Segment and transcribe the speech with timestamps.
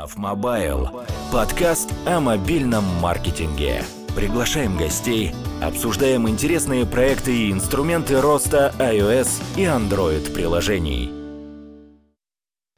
[0.00, 1.06] Love Mobile.
[1.30, 3.82] Подкаст о мобильном маркетинге.
[4.16, 11.10] Приглашаем гостей, обсуждаем интересные проекты и инструменты роста iOS и Android приложений.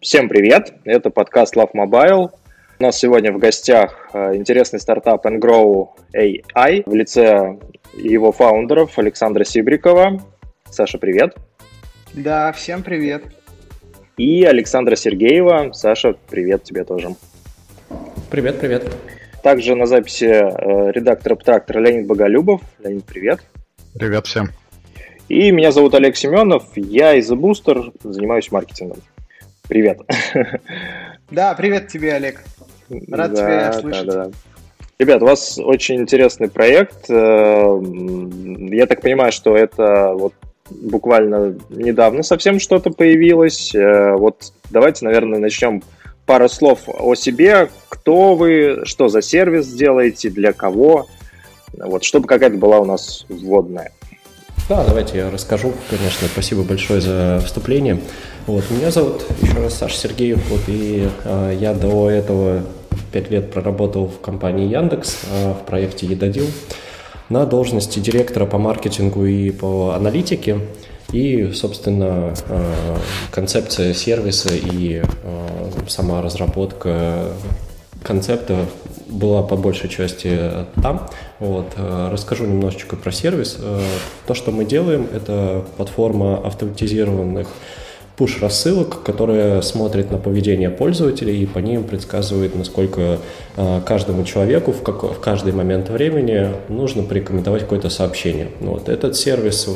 [0.00, 0.74] Всем привет!
[0.84, 2.30] Это подкаст Love Mobile.
[2.80, 7.58] У нас сегодня в гостях э, интересный стартап Engrow AI в лице
[7.94, 10.20] его фаундеров Александра Сибрикова.
[10.68, 11.36] Саша, привет!
[12.14, 13.22] Да, всем привет!
[14.16, 15.72] И Александра Сергеева.
[15.72, 17.14] Саша, привет тебе тоже.
[18.30, 18.94] Привет, привет.
[19.42, 22.60] Также на записи э, редактор Абтрактора Леонид Боголюбов.
[22.82, 23.40] Леонид, привет.
[23.94, 24.50] Привет всем.
[25.28, 26.64] И меня зовут Олег Семенов.
[26.76, 28.98] Я из Booster, занимаюсь маркетингом.
[29.68, 30.00] Привет.
[31.30, 32.42] Да, привет тебе, Олег.
[33.10, 34.06] Рад да, тебя слышать.
[34.06, 34.30] Да, да.
[34.98, 37.08] Ребят, у вас очень интересный проект.
[37.08, 37.80] Э,
[38.70, 40.34] я так понимаю, что это вот
[40.80, 43.74] буквально недавно совсем что-то появилось.
[43.74, 45.82] Э, вот давайте, наверное, начнем
[46.26, 47.68] пару слов о себе.
[47.88, 51.06] Кто вы, что за сервис делаете, для кого?
[51.72, 53.92] Вот, чтобы какая-то была у нас вводная.
[54.68, 56.28] Да, давайте я расскажу, конечно.
[56.28, 58.00] Спасибо большое за вступление.
[58.46, 62.62] Вот, меня зовут еще раз Саша Сергеев, вот, и э, я до этого
[63.12, 66.46] пять лет проработал в компании Яндекс э, в проекте Едодил
[67.32, 70.60] на должности директора по маркетингу и по аналитике.
[71.12, 72.96] И, собственно, э,
[73.30, 77.28] концепция сервиса и э, сама разработка
[78.02, 78.66] концепта
[79.08, 80.38] была по большей части
[80.82, 81.08] там.
[81.38, 81.66] Вот.
[81.76, 83.58] Э, расскажу немножечко про сервис.
[84.26, 87.48] То, что мы делаем, это платформа автоматизированных
[88.16, 93.18] пуш-рассылок, которая смотрит на поведение пользователей и по ним предсказывает, насколько
[93.56, 98.48] э, каждому человеку в, как, в каждый момент времени нужно порекомендовать какое-то сообщение.
[98.60, 98.88] Вот.
[98.88, 99.68] Этот сервис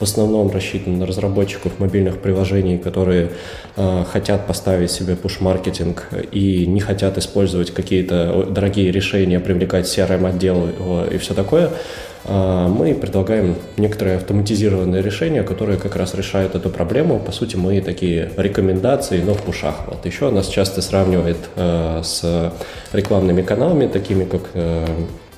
[0.00, 3.30] в основном рассчитан на разработчиков мобильных приложений, которые
[3.76, 11.18] э, хотят поставить себе пуш-маркетинг и не хотят использовать какие-то дорогие решения, привлекать CRM-отдел и
[11.18, 11.70] все такое.
[12.26, 17.18] А, мы предлагаем некоторые автоматизированные решения, которые как раз решают эту проблему.
[17.18, 19.74] По сути, мы такие рекомендации, но в пушах.
[19.86, 22.52] Вот еще нас часто сравнивает э, с
[22.92, 24.86] рекламными каналами, такими как э,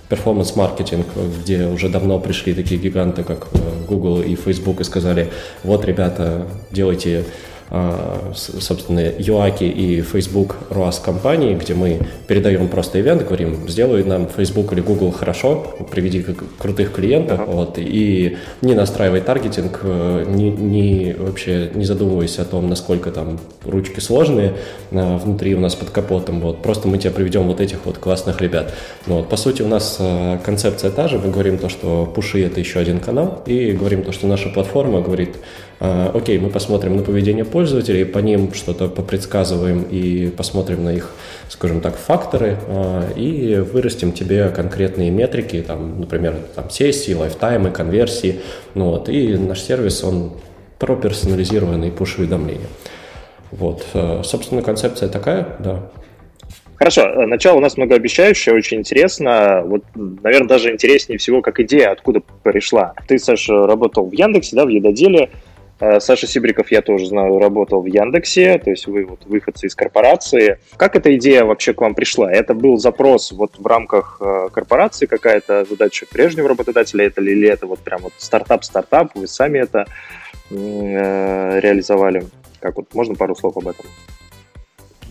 [0.09, 1.07] перформанс-маркетинг,
[1.41, 3.59] где уже давно пришли такие гиганты, как э,
[3.89, 5.31] Google и Facebook, и сказали,
[5.65, 7.25] вот, ребята, делайте
[7.71, 14.73] собственно, Юаки и Facebook ROAS компании, где мы передаем просто ивент, говорим, сделай нам Facebook
[14.73, 16.25] или Google хорошо, приведи
[16.59, 17.53] крутых клиентов, uh-huh.
[17.53, 23.41] вот, и не настраивай таргетинг, э, не, не вообще не задумывайся о том, насколько там
[23.65, 24.55] ручки сложные
[24.93, 28.41] а, внутри у нас под капотом, вот, просто мы тебе приведем вот этих вот классных
[28.41, 28.75] ребят.
[29.07, 32.45] Ну, вот, по сути, у нас э, концепция та же, мы говорим то, что пуши
[32.45, 35.37] это еще один канал, и говорим то, что наша платформа говорит,
[35.79, 41.13] окей, мы посмотрим на поведение пользователей, по ним что-то попредсказываем и посмотрим на их,
[41.49, 48.41] скажем так, факторы а, и вырастим тебе конкретные метрики, там, например, там, сессии, лайфтаймы, конверсии.
[48.75, 50.33] Ну, вот, и наш сервис, он
[50.79, 52.69] про персонализированные пуш-уведомления.
[53.51, 55.91] Вот, а, собственно, концепция такая, да.
[56.77, 59.63] Хорошо, начало у нас многообещающее, очень интересно.
[59.65, 62.93] Вот, наверное, даже интереснее всего, как идея, откуда пришла.
[63.09, 65.31] Ты, Саша, работал в Яндексе, да, в Едоделе.
[65.79, 69.75] Э, Саша Сибриков, я тоже знаю, работал в Яндексе, то есть вы вот выходцы из
[69.75, 70.59] корпорации.
[70.77, 72.33] Как эта идея вообще к вам пришла?
[72.33, 77.67] Это был запрос вот в рамках э, корпорации какая-то задача прежнего работодателя, это или это
[77.67, 79.87] вот прям вот стартап-стартап, вы сами это
[80.51, 82.25] э, реализовали?
[82.61, 83.85] Как вот, можно пару слов об этом?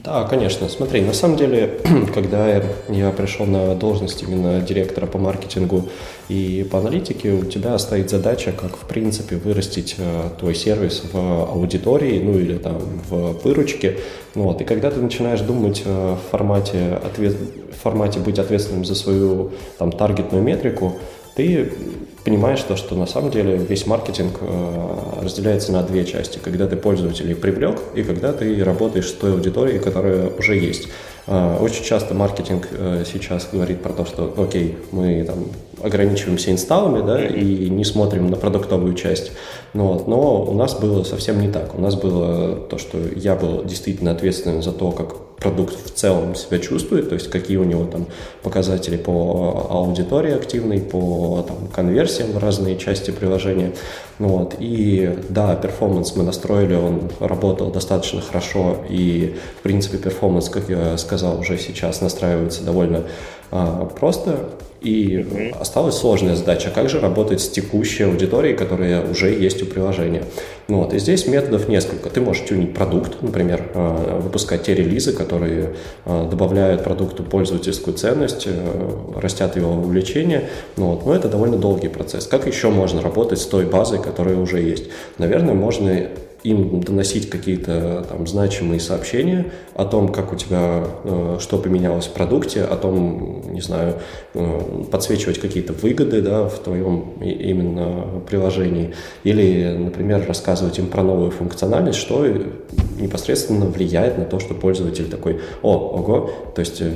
[0.06, 0.70] Да, конечно.
[0.70, 1.80] Смотри, на самом деле,
[2.14, 5.90] когда я пришел на должность именно директора по маркетингу
[6.30, 11.18] и по аналитике, у тебя стоит задача, как в принципе вырастить э, твой сервис в
[11.50, 12.78] аудитории, ну или там
[13.10, 13.98] в выручке.
[14.36, 14.62] Вот.
[14.62, 17.36] И когда ты начинаешь думать э, в формате, ответ,
[17.76, 20.98] в формате быть ответственным за свою там таргетную метрику,
[21.36, 21.74] ты
[22.26, 26.40] понимаешь то, что на самом деле весь маркетинг э, разделяется на две части.
[26.44, 30.88] Когда ты пользователей привлек и когда ты работаешь с той аудиторией, которая уже есть.
[31.28, 35.46] Э, очень часто маркетинг э, сейчас говорит про то, что окей, мы там
[35.84, 39.32] ограничиваемся инсталлами, да, и не смотрим на продуктовую часть.
[39.74, 40.08] Ну вот.
[40.08, 41.78] Но у нас было совсем не так.
[41.78, 46.36] У нас было то, что я был действительно ответственен за то, как продукт в целом
[46.36, 48.08] себя чувствует, то есть какие у него там
[48.42, 53.74] показатели по аудитории активной, по там, конверсиям в разные части приложения.
[54.20, 54.56] Ну вот.
[54.60, 60.98] И да, performance мы настроили, он работал достаточно хорошо, и в принципе performance, как я
[60.98, 63.04] сказал, уже сейчас настраивается довольно
[63.98, 64.50] просто.
[64.86, 65.58] И mm-hmm.
[65.60, 70.26] осталась сложная задача, как же работать с текущей аудиторией, которая уже есть у приложения.
[70.68, 72.12] Ну, вот, и здесь методов несколько.
[72.12, 75.74] Ты можешь тюнить продукт, например, э, выпускать те релизы, которые
[76.06, 78.48] э, добавляют продукту пользовательскую ценность,
[79.16, 80.50] растят его увлечение.
[80.78, 82.28] Ну, вот, но это довольно долгий процесс.
[82.28, 84.86] Как еще можно работать с той базой, которая уже есть?
[85.18, 86.10] Наверное, можно
[86.46, 92.12] им доносить какие-то там значимые сообщения о том, как у тебя, э, что поменялось в
[92.12, 93.96] продукте, о том, не знаю,
[94.36, 98.94] э, подсвечивать какие-то выгоды, да, в твоем именно приложении,
[99.24, 102.26] или, например, рассказывать им про новую функциональность, что
[103.00, 106.92] непосредственно влияет на то, что пользователь такой, о, ого, то есть э,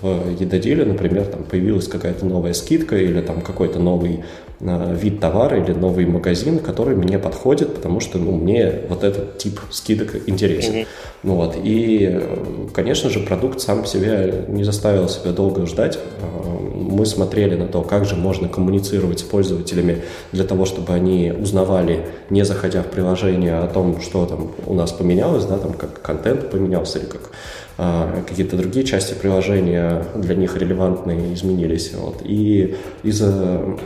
[0.00, 4.22] в едоделе, например, там появилась какая-то новая скидка или там какой-то новый
[4.58, 9.60] вид товара или новый магазин, который мне подходит, потому что ну, мне вот этот тип
[9.70, 10.74] скидок интересен.
[10.74, 10.86] Mm-hmm.
[11.22, 11.56] Ну, вот.
[11.62, 12.20] И,
[12.74, 15.98] конечно же, продукт сам по себе не заставил себя долго ждать.
[16.74, 20.02] Мы смотрели на то, как же можно коммуницировать с пользователями
[20.32, 24.92] для того, чтобы они узнавали, не заходя в приложение, о том, что там у нас
[24.92, 27.32] поменялось, да, там как контент поменялся или как
[27.78, 31.92] а, какие-то другие части приложения для них релевантные изменились.
[31.94, 32.22] Вот.
[32.24, 33.76] И из-за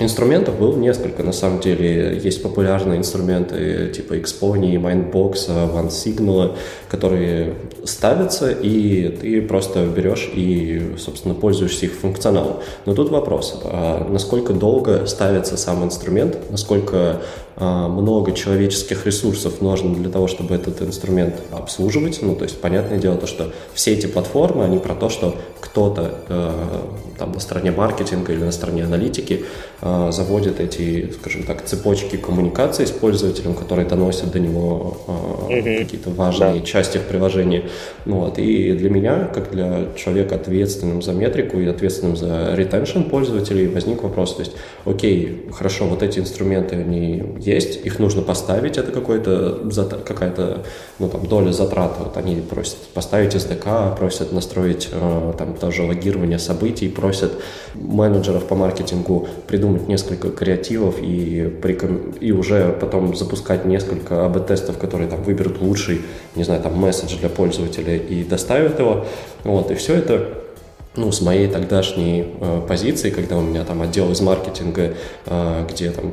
[0.00, 2.18] Инструментов было несколько, на самом деле.
[2.18, 6.56] Есть популярные инструменты типа Xpony, Mindbox, OneSignal,
[6.90, 7.54] которые
[7.84, 12.56] ставятся, и ты просто берешь и, собственно, пользуешься их функционалом.
[12.84, 17.20] Но тут вопрос, а насколько долго ставится сам инструмент, насколько
[17.60, 22.20] а, много человеческих ресурсов нужно для того, чтобы этот инструмент обслуживать.
[22.22, 26.14] Ну, то есть, понятное дело, то, что все эти платформы, они про то, что кто-то
[26.28, 26.50] э,
[27.18, 29.44] там на стороне маркетинга или на стороне аналитики
[29.82, 35.78] э, заводит эти, скажем так, цепочки коммуникации с пользователем, которые доносят до него э, mm-hmm.
[35.84, 36.60] какие-то важные да.
[36.80, 37.68] Части в приложении.
[38.06, 38.38] Ну, вот.
[38.38, 44.02] И для меня, как для человека ответственным за метрику и ответственным за ретеншн пользователей, возник
[44.02, 44.52] вопрос, то есть,
[44.86, 49.60] окей, хорошо, вот эти инструменты, они есть, их нужно поставить, это какой-то,
[50.06, 50.64] какая-то
[50.98, 51.92] ну, там, доля затрат.
[51.98, 57.32] Вот они просят поставить SDK, просят настроить э, там тоже логирование событий, просят
[57.74, 61.52] менеджеров по маркетингу придумать несколько креативов и,
[62.20, 66.00] и уже потом запускать несколько АБ-тестов, которые там выберут лучший,
[66.36, 69.06] не знаю, там месседж для пользователя и доставят его.
[69.44, 70.40] Вот, и все это
[70.96, 74.94] ну, с моей тогдашней э, позиции, когда у меня там отдел из маркетинга,
[75.26, 76.12] э, где там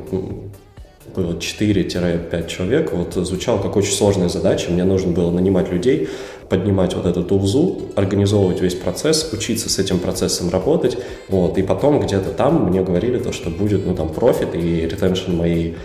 [1.14, 4.70] было 4-5 человек, вот звучало как очень сложная задача.
[4.70, 6.08] Мне нужно было нанимать людей,
[6.48, 12.00] поднимать вот эту тулзу, организовывать весь процесс, учиться с этим процессом работать, вот, и потом
[12.00, 15.76] где-то там мне говорили то, что будет, ну, там, профит и ретеншн моей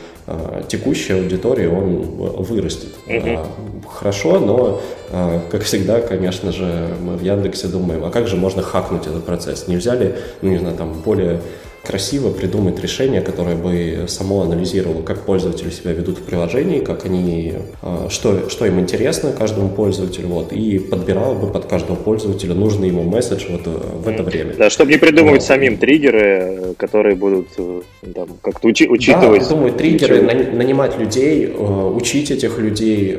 [0.70, 1.98] текущей аудитории, он
[2.44, 2.90] вырастет.
[3.08, 3.46] Mm-hmm.
[3.90, 4.82] Хорошо, но,
[5.12, 9.26] э, как всегда, конечно же, мы в Яндексе думаем, а как же можно хакнуть этот
[9.26, 9.68] процесс?
[9.68, 11.42] Нельзя ли, ну, не знаю, там, более
[11.86, 17.56] красиво придумать решение, которое бы само анализировало, как пользователи себя ведут в приложении, как они,
[17.82, 22.88] а, что, что им интересно каждому пользователю, вот, и подбирало бы под каждого пользователя нужный
[22.88, 24.54] ему месседж вот э, в это время.
[24.58, 25.48] Да, чтобы не придумывать вот.
[25.48, 27.82] самим триггеры, которые будут э,
[28.16, 29.42] там, как-то учи, учитывать.
[29.42, 33.18] Да, придумывать триггеры, нанимать людей, э, учить этих людей,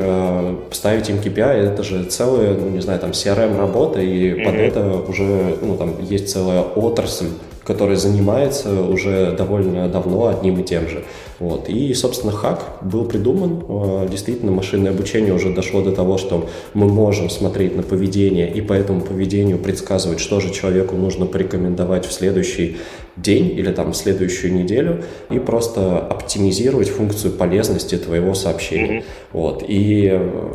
[0.71, 4.45] ставить им KPI, это же целая, ну, не знаю, там CRM-работа, и mm-hmm.
[4.45, 7.27] под это уже, ну, там есть целая отрасль
[7.65, 11.05] который занимается уже довольно давно одним и тем же.
[11.39, 11.69] Вот.
[11.69, 13.65] И, собственно, хак был придуман.
[13.69, 18.61] Э, действительно, машинное обучение уже дошло до того, что мы можем смотреть на поведение и
[18.61, 22.77] по этому поведению предсказывать, что же человеку нужно порекомендовать в следующий
[23.17, 28.99] день или там в следующую неделю и просто оптимизировать функцию полезности твоего сообщения.
[28.99, 29.05] Mm-hmm.
[29.33, 29.65] Вот.
[29.67, 30.51] И э,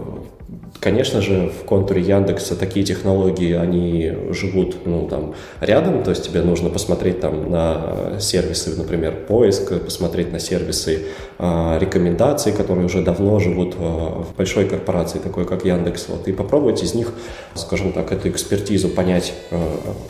[0.79, 6.41] Конечно же, в контуре Яндекса такие технологии, они живут ну, там, рядом, то есть тебе
[6.41, 11.07] нужно посмотреть там, на сервисы, например, поиск, посмотреть на сервисы
[11.37, 16.31] э, рекомендаций, которые уже давно живут э, в большой корпорации, такой как Яндекс, вот, и
[16.31, 17.11] попробовать из них,
[17.55, 19.57] скажем так, эту экспертизу понять, э,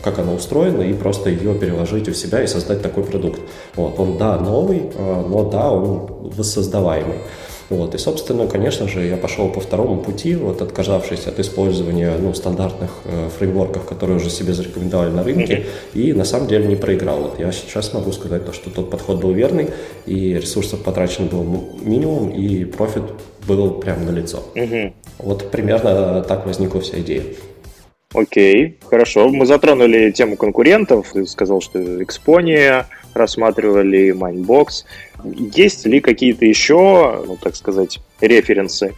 [0.04, 3.42] как она устроена, и просто ее переложить у себя и создать такой продукт.
[3.76, 4.00] Вот.
[4.00, 7.18] Он, да, новый, э, но да, он воссоздаваемый.
[7.70, 7.94] Вот.
[7.94, 12.90] И, собственно, конечно же, я пошел по второму пути, вот отказавшись от использования ну, стандартных
[13.06, 16.02] э, фреймворков, которые уже себе зарекомендовали на рынке, mm-hmm.
[16.02, 17.22] и на самом деле не проиграл.
[17.22, 19.68] Вот я сейчас могу сказать, то, что тот подход был верный,
[20.08, 21.44] и ресурсов потрачено было
[21.82, 23.04] минимум, и профит
[23.48, 24.44] был прямо на лицо.
[24.56, 24.94] Mm-hmm.
[25.20, 27.24] Вот примерно так возникла вся идея.
[28.14, 29.30] Окей, хорошо.
[29.30, 31.12] Мы затронули тему конкурентов.
[31.14, 34.86] Ты сказал, что Exponia, рассматривали Mindbox.
[35.24, 38.94] Есть ли какие-то еще, ну, так сказать, референсы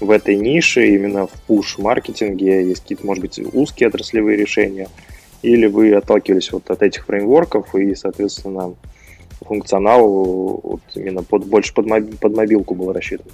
[0.00, 2.68] в этой нише, именно в пуш-маркетинге?
[2.68, 4.88] Есть какие-то, может быть, узкие отраслевые решения?
[5.42, 8.74] Или вы отталкивались вот от этих фреймворков и, соответственно,
[9.40, 13.26] функционал вот, именно под, больше под, моб, под мобилку был рассчитан.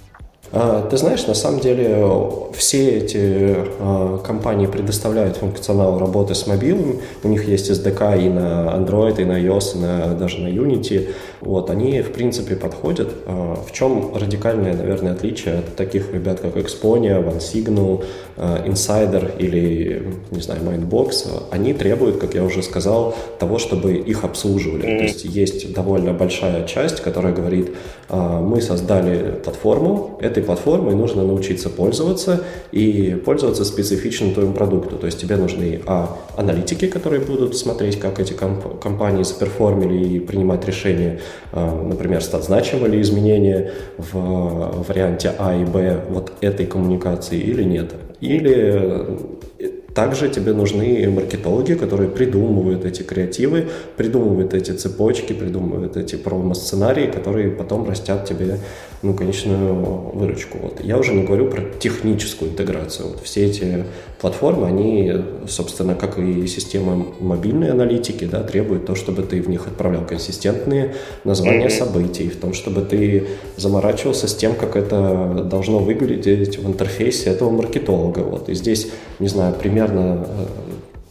[0.51, 2.05] А, ты знаешь, на самом деле
[2.53, 6.99] все эти а, компании предоставляют функционал работы с мобилом.
[7.23, 11.09] У них есть SDK и на Android, и на iOS, и на, даже на Unity.
[11.45, 13.09] Вот, они, в принципе, подходят.
[13.25, 18.03] А, в чем радикальное, наверное, отличие от таких ребят, как Exponia, OneSignal,
[18.37, 21.43] Insider или, не знаю, Mindbox?
[21.51, 24.83] Они требуют, как я уже сказал, того, чтобы их обслуживали.
[24.83, 24.97] Mm-hmm.
[24.97, 27.71] То есть есть довольно большая часть, которая говорит,
[28.09, 34.97] мы создали платформу, этой платформой нужно научиться пользоваться и пользоваться специфичным твоему продукту.
[34.97, 40.19] То есть тебе нужны а, аналитики, которые будут смотреть, как эти комп- компании заперформили и
[40.19, 41.19] принимать решения, а,
[41.51, 47.91] например, стать значимы ли изменения в варианте А и Б вот этой коммуникации или нет.
[48.21, 49.19] Или
[49.93, 57.51] также тебе нужны маркетологи, которые придумывают эти креативы, придумывают эти цепочки, придумывают эти промо-сценарии, которые
[57.51, 58.57] потом растят тебе
[59.03, 59.75] ну, конечную
[60.13, 60.57] выручку.
[60.59, 60.79] Вот.
[60.81, 63.09] Я уже не говорю про техническую интеграцию.
[63.09, 63.83] Вот все эти
[64.21, 65.13] платформы, они,
[65.47, 70.95] собственно, как и система мобильной аналитики, да, требуют то, чтобы ты в них отправлял консистентные
[71.25, 71.69] названия mm-hmm.
[71.69, 77.49] событий, в том, чтобы ты заморачивался с тем, как это должно выглядеть в интерфейсе этого
[77.49, 78.19] маркетолога.
[78.19, 78.47] Вот.
[78.47, 78.87] И здесь,
[79.19, 80.45] не знаю, примерно э,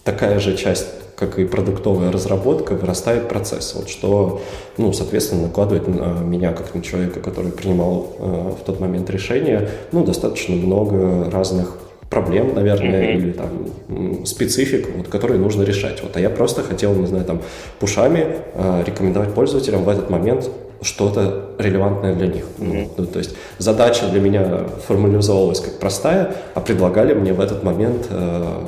[0.05, 3.75] такая же часть как и продуктовая разработка, вырастает процесс.
[3.75, 4.41] Вот что,
[4.77, 9.69] ну, соответственно, накладывает на меня, как на человека, который принимал э, в тот момент решение,
[9.93, 11.79] ну, достаточно много разных
[12.13, 13.17] проблем, наверное, mm-hmm.
[13.17, 16.03] или там специфик, вот, которые нужно решать.
[16.03, 17.41] Вот, а я просто хотел, не знаю, там,
[17.81, 20.51] пушами э, рекомендовать пользователям в этот момент
[20.83, 22.45] что-то релевантное для них.
[22.59, 22.91] Mm-hmm.
[22.99, 28.09] Ну, то есть задача для меня формализовалась как простая, а предлагали мне в этот момент
[28.11, 28.59] э,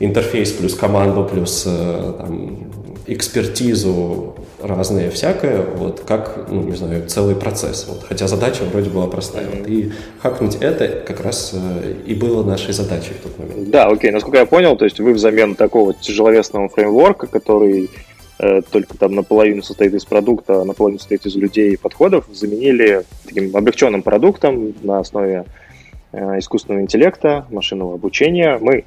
[0.00, 2.70] интерфейс плюс команду плюс э, там,
[3.06, 7.86] экспертизу разные всякое, вот как, ну, не знаю, целый процесс.
[7.88, 9.46] Вот, хотя задача вроде была простая.
[9.48, 13.70] Вот, и хакнуть это как раз э, и было нашей задачей в тот момент.
[13.70, 17.88] Да, окей, насколько я понял, то есть вы взамен такого тяжеловесного фреймворка, который
[18.42, 23.04] Э, только там наполовину состоит из продукта, а наполовину состоит из людей и подходов, заменили
[23.26, 25.44] таким облегченным продуктом на основе
[26.12, 28.58] искусственного интеллекта, машинного обучения.
[28.60, 28.84] Мы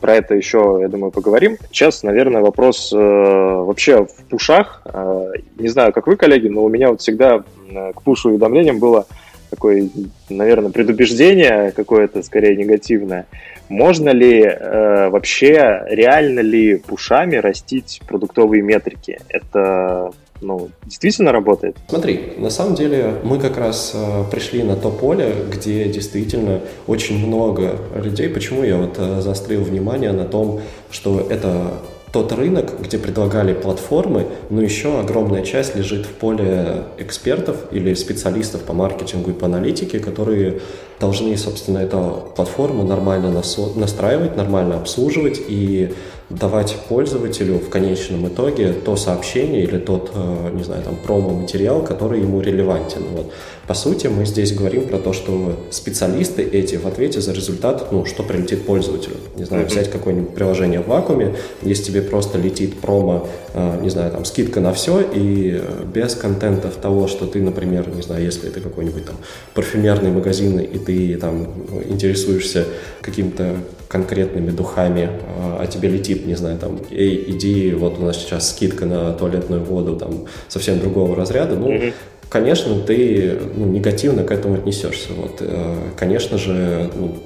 [0.00, 1.56] про это еще, я думаю, поговорим.
[1.70, 4.82] Сейчас, наверное, вопрос э, вообще в пушах.
[4.84, 8.78] Э, не знаю, как вы, коллеги, но у меня вот всегда э, к пушу уведомлениям
[8.78, 9.06] было
[9.50, 9.88] такое,
[10.30, 13.26] наверное, предубеждение какое-то, скорее негативное.
[13.68, 19.18] Можно ли э, вообще, реально ли пушами растить продуктовые метрики?
[19.28, 20.12] Это
[20.42, 21.76] ну, действительно работает?
[21.88, 27.24] Смотри, на самом деле мы как раз э, пришли на то поле, где действительно очень
[27.24, 28.28] много людей.
[28.28, 31.72] Почему я вот э, заострил внимание на том, что это
[32.12, 38.62] тот рынок, где предлагали платформы, но еще огромная часть лежит в поле экспертов или специалистов
[38.62, 40.60] по маркетингу и по аналитике, которые
[41.02, 43.42] должны, собственно, эту платформу нормально
[43.74, 45.92] настраивать, нормально обслуживать и
[46.30, 52.20] давать пользователю в конечном итоге то сообщение или тот, э, не знаю, там, промо-материал, который
[52.20, 53.02] ему релевантен.
[53.12, 53.32] Вот.
[53.66, 58.04] По сути, мы здесь говорим про то, что специалисты эти в ответе за результат, ну,
[58.04, 59.16] что прилетит пользователю.
[59.36, 64.10] Не знаю, взять какое-нибудь приложение в вакууме, если тебе просто летит промо, э, не знаю,
[64.10, 68.48] там, скидка на все, и э, без контента того, что ты, например, не знаю, если
[68.48, 69.16] это какой-нибудь там
[69.54, 71.46] парфюмерный магазин, и ты там
[71.88, 72.64] интересуешься
[73.00, 73.56] каким-то
[73.88, 78.50] конкретными духами, а, а тебе летит, не знаю, там, эй, иди, вот у нас сейчас
[78.50, 81.92] скидка на туалетную воду, там, совсем другого разряда, ну, mm-hmm.
[82.30, 87.18] конечно, ты ну, негативно к этому отнесешься, вот, э, конечно же, ну,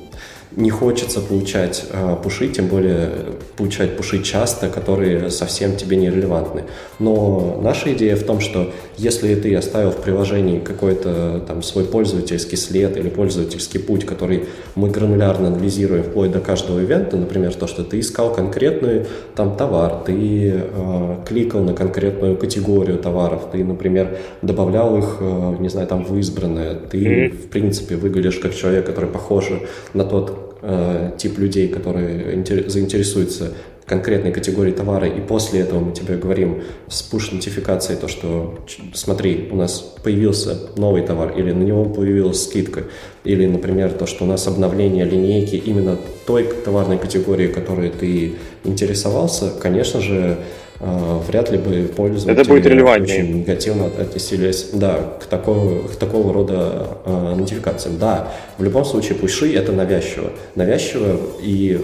[0.56, 3.10] не хочется получать э, пуши, тем более
[3.56, 6.64] получать пуши часто, которые совсем тебе не релевантны.
[6.98, 12.56] Но наша идея в том, что если ты оставил в приложении какой-то там свой пользовательский
[12.56, 14.44] след или пользовательский путь, который
[14.75, 20.04] мы гранулярно анализируем вплоть до каждого ивента, например, то, что ты искал конкретный там товар,
[20.06, 26.02] ты э, кликал на конкретную категорию товаров, ты, например, добавлял их, э, не знаю, там
[26.02, 27.28] в избранное, ты, mm-hmm.
[27.28, 29.50] в принципе, выглядишь как человек, который похож
[29.92, 33.52] на тот э, тип людей, которые заинтересуются
[33.87, 38.58] конкретной категории товара, и после этого мы тебе говорим с push-нотификацией то, что
[38.92, 42.85] смотри, у нас появился новый товар, или на него появилась скидка,
[43.23, 45.96] или, например, то, что у нас обновление линейки именно
[46.26, 50.38] той товарной категории, которой ты интересовался, конечно же,
[50.80, 53.23] вряд ли бы пользователи Это будет релевантнее.
[53.23, 57.99] очень негативно отнеслись да, к, такого, к такого рода э, нотификациям.
[57.99, 60.30] Да, в любом случае пуши это навязчиво.
[60.54, 61.80] Навязчиво, и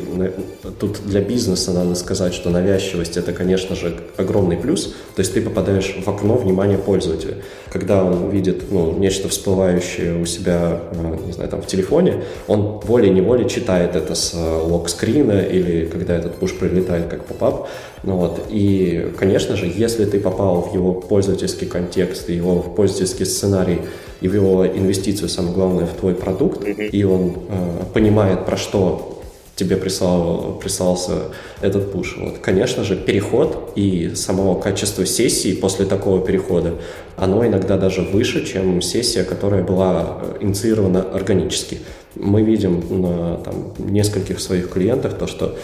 [0.79, 4.95] тут для бизнеса надо сказать, что навязчивость это, конечно же, огромный плюс.
[5.15, 7.37] То есть ты попадаешь в окно внимания пользователя.
[7.71, 12.81] Когда он видит ну, нечто всплывающее у себя, э, не знаю, там в телефоне, он
[12.81, 17.69] волей-неволей читает это с лог-скрина или когда этот пуш прилетает как попап.
[18.03, 18.47] Ну вот.
[18.51, 23.81] И, конечно же, если ты попал в его пользовательский контекст, его пользовательский сценарий
[24.21, 26.89] и в его инвестицию, самое главное, в твой продукт, mm-hmm.
[26.89, 29.23] и он э, понимает, про что
[29.55, 31.13] тебе прислал, прислался
[31.61, 32.17] этот пуш.
[32.19, 32.39] Вот.
[32.39, 36.75] Конечно же, переход и самого качества сессии после такого перехода,
[37.17, 41.79] оно иногда даже выше, чем сессия, которая была э, инициирована органически.
[42.15, 45.57] Мы видим на там, нескольких своих клиентах то, что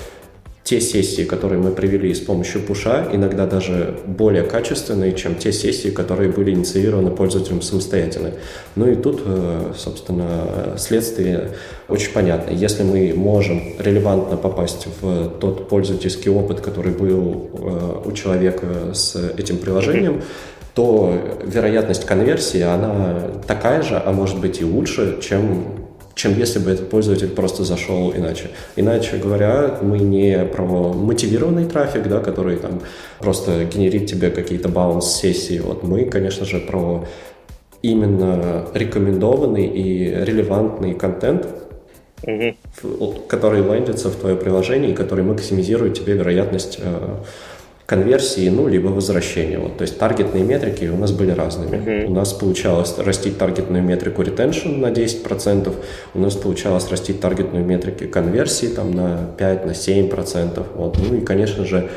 [0.69, 5.89] те сессии, которые мы привели с помощью пуша, иногда даже более качественные, чем те сессии,
[5.89, 8.33] которые были инициированы пользователем самостоятельно.
[8.77, 11.53] Ну и тут, э, собственно, следствие
[11.89, 12.51] очень понятно.
[12.53, 19.17] Если мы можем релевантно попасть в тот пользовательский опыт, который был э, у человека с
[19.39, 20.21] этим приложением,
[20.75, 21.15] то
[21.47, 25.88] вероятность конверсии, она такая же, а может быть и лучше, чем
[26.19, 28.51] чем если бы этот пользователь просто зашел иначе.
[28.75, 32.81] Иначе говоря, мы не про мотивированный трафик, да, который там
[33.21, 35.61] просто генерит тебе какие-то баунс-сессии.
[35.61, 37.07] Вот мы, конечно же, про
[37.83, 41.47] именно рекомендованный и релевантный контент,
[42.25, 43.15] угу.
[43.29, 47.15] который лендится в твое приложение и который максимизирует тебе вероятность э,
[47.89, 49.59] конверсии, ну, либо возвращения.
[49.59, 51.77] Вот, то есть таргетные метрики у нас были разными.
[51.77, 52.05] Uh-huh.
[52.09, 55.75] У нас получалось растить таргетную метрику retention на 10%,
[56.13, 60.67] у нас получалось растить таргетную метрику конверсии там на 5, на 7%.
[60.75, 60.99] Вот.
[60.99, 61.89] Ну и, конечно же,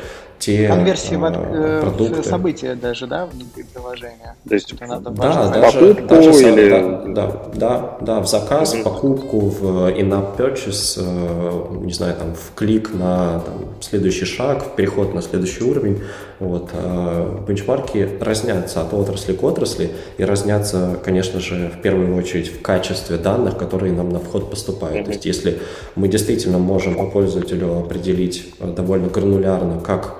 [0.42, 2.22] те Конверсии в, э, продукты.
[2.22, 4.34] в события даже, да, внутри приложения?
[4.48, 6.68] То есть это надо да, даже, покупку даже, или...
[6.68, 8.82] Да, да, да, да, в заказ, mm-hmm.
[8.82, 14.74] покупку, в in-app purchase, э, не знаю, там, в клик на там, следующий шаг, в
[14.74, 16.02] переход на следующий уровень.
[16.40, 22.48] Вот, э, бенчмарки разнятся от отрасли к отрасли и разнятся, конечно же, в первую очередь
[22.48, 24.96] в качестве данных, которые нам на вход поступают.
[24.96, 25.04] Mm-hmm.
[25.04, 25.60] То есть если
[25.94, 30.16] мы действительно можем по пользователю определить довольно гранулярно, как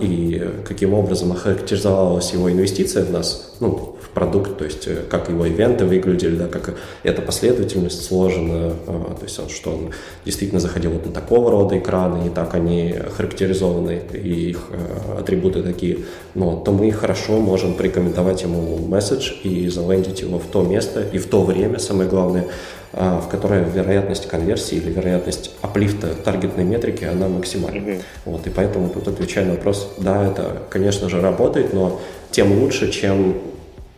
[0.00, 5.28] и каким образом охарактеризовалась его инвестиция в нас, ну, в продукт, то есть э, как
[5.28, 9.90] его ивенты выглядели, да, как эта последовательность сложена, а, то есть что он
[10.24, 15.62] действительно заходил вот на такого рода экраны, и так они характеризованы, и их э, атрибуты
[15.62, 15.98] такие,
[16.34, 21.18] но то мы хорошо можем порекомендовать ему месседж и залендить его в то место и
[21.18, 27.04] в то время, самое главное, а, в которой вероятность конверсии или вероятность аплифта таргетной метрики,
[27.04, 27.78] она максимальна.
[27.78, 28.02] Mm-hmm.
[28.24, 32.90] Вот, и поэтому тут отвечая на вопрос, да, это, конечно же, работает, но тем лучше,
[32.90, 33.34] чем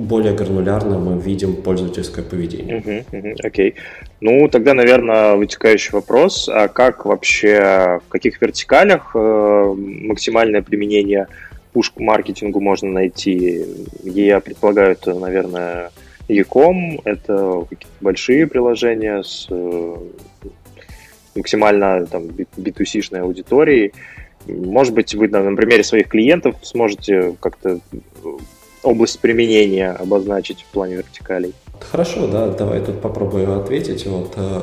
[0.01, 2.79] более гранулярно мы видим пользовательское поведение.
[2.79, 3.05] Окей.
[3.11, 3.75] Uh-huh, uh-huh, okay.
[4.21, 11.27] Ну, тогда, наверное, вытекающий вопрос, а как вообще, в каких вертикалях э, максимальное применение
[11.73, 13.65] пуш-маркетингу можно найти?
[14.03, 15.91] Я предполагаю, это, наверное,
[16.31, 19.97] Яком это какие-то большие приложения с э,
[21.35, 23.93] максимально там B2C-шной аудиторией.
[24.47, 27.81] Может быть, вы на примере своих клиентов сможете как-то
[28.83, 31.55] область применения обозначить в плане вертикалей.
[31.91, 34.07] Хорошо, да, давай тут попробую ответить.
[34.07, 34.61] Вот, э,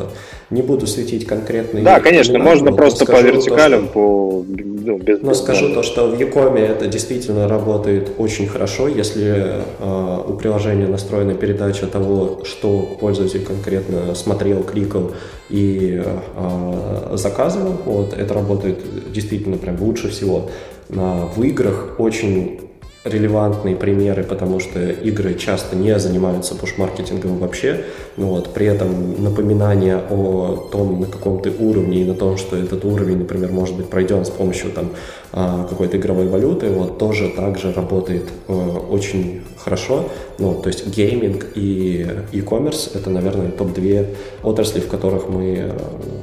[0.49, 1.83] не буду светить конкретные.
[1.83, 5.21] Да, конечно, можно вот, просто по вертикалям, то, по ну, без.
[5.21, 10.33] Но без скажу то, что в Якоме это действительно работает очень хорошо, если э, у
[10.33, 15.11] приложения настроена передача того, что пользователь конкретно смотрел, кликал
[15.49, 17.73] и э, заказывал.
[17.85, 18.79] Вот, это работает
[19.11, 20.49] действительно прям лучше всего.
[20.89, 22.66] В играх очень
[23.07, 27.85] релевантные примеры, потому что игры часто не занимаются пуш-маркетингом вообще,
[28.17, 32.55] но вот при этом напоминание о том, на каком ты уровне и на том, что
[32.55, 34.91] этот уровень, например, может быть пройден с помощью там
[35.31, 40.09] какой-то игровой валюты, вот тоже также работает э, очень хорошо.
[40.39, 45.71] Ну, то есть гейминг и e-commerce это, наверное, топ-2 отрасли, в которых мы э,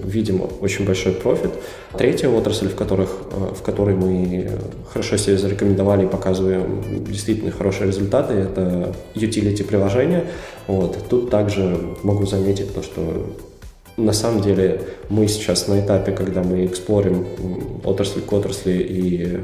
[0.05, 1.51] видим очень большой профит.
[1.97, 4.51] Третья отрасль, в, которых, э, в которой мы
[4.93, 10.25] хорошо себя зарекомендовали и показываем действительно хорошие результаты, это utility приложения.
[10.67, 10.97] Вот.
[11.11, 13.27] Тут также могу заметить то, что
[13.96, 17.26] на самом деле мы сейчас на этапе, когда мы эксплорим
[17.85, 19.40] отрасль к отрасли и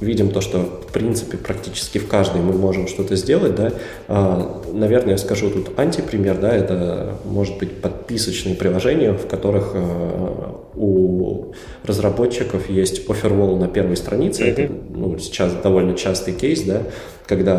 [0.00, 3.72] видим то, что в принципе практически в каждой мы можем что-то сделать, да,
[4.08, 10.60] а, наверное, я скажу тут антипример, да, это может быть подписочные приложения, в которых а,
[10.74, 11.52] у
[11.84, 14.42] разработчиков есть офервол на первой странице.
[14.42, 14.64] Mm-hmm.
[14.64, 16.82] Это ну, сейчас довольно частый кейс, да,
[17.26, 17.56] когда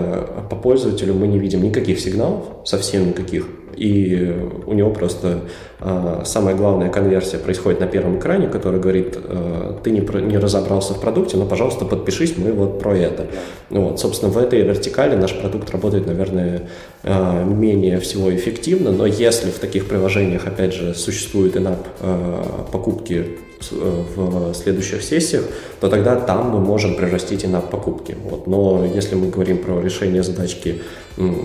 [0.49, 5.41] по пользователю мы не видим никаких сигналов, совсем никаких, и у него просто
[5.79, 10.93] э, самая главная конверсия происходит на первом экране, который говорит, э, ты не, не разобрался
[10.93, 13.27] в продукте, но, пожалуйста, подпишись, мы вот про это.
[13.69, 16.63] Вот, собственно, в этой вертикали наш продукт работает, наверное,
[17.03, 23.25] э, менее всего эффективно, но если в таких приложениях, опять же, существует инап э, покупки
[23.69, 25.43] в следующих сессиях,
[25.79, 28.15] то тогда там мы можем прирастить и на покупки.
[28.23, 28.47] Вот.
[28.47, 30.81] Но если мы говорим про решение задачки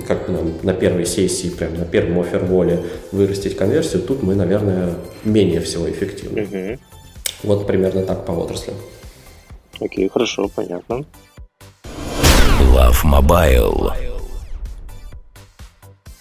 [0.07, 5.61] как нам на первой сессии, прям на первом оферволе вырастить конверсию, тут мы, наверное, менее
[5.61, 6.43] всего эффективны.
[6.45, 6.81] Угу.
[7.43, 8.77] Вот примерно так по отраслям.
[9.81, 11.05] Окей, хорошо, понятно.
[12.73, 13.93] Love Mobile.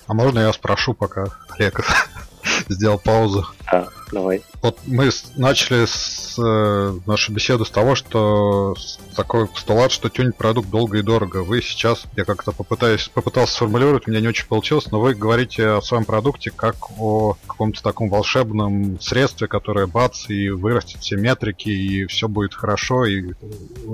[0.08, 1.26] А можно я спрошу, пока
[1.58, 1.82] Олег
[2.70, 3.46] сделал паузу?
[3.72, 4.44] А, давай.
[4.66, 10.36] Вот мы начали с, э, нашу беседу с того, что с такой постулат, что тюнить
[10.36, 11.44] продукт долго и дорого.
[11.44, 15.68] Вы сейчас, я как-то попытаюсь, попытался сформулировать, у меня не очень получилось, но вы говорите
[15.68, 21.70] о своем продукте как о каком-то таком волшебном средстве, которое бац и вырастет все метрики,
[21.70, 23.34] и все будет хорошо, и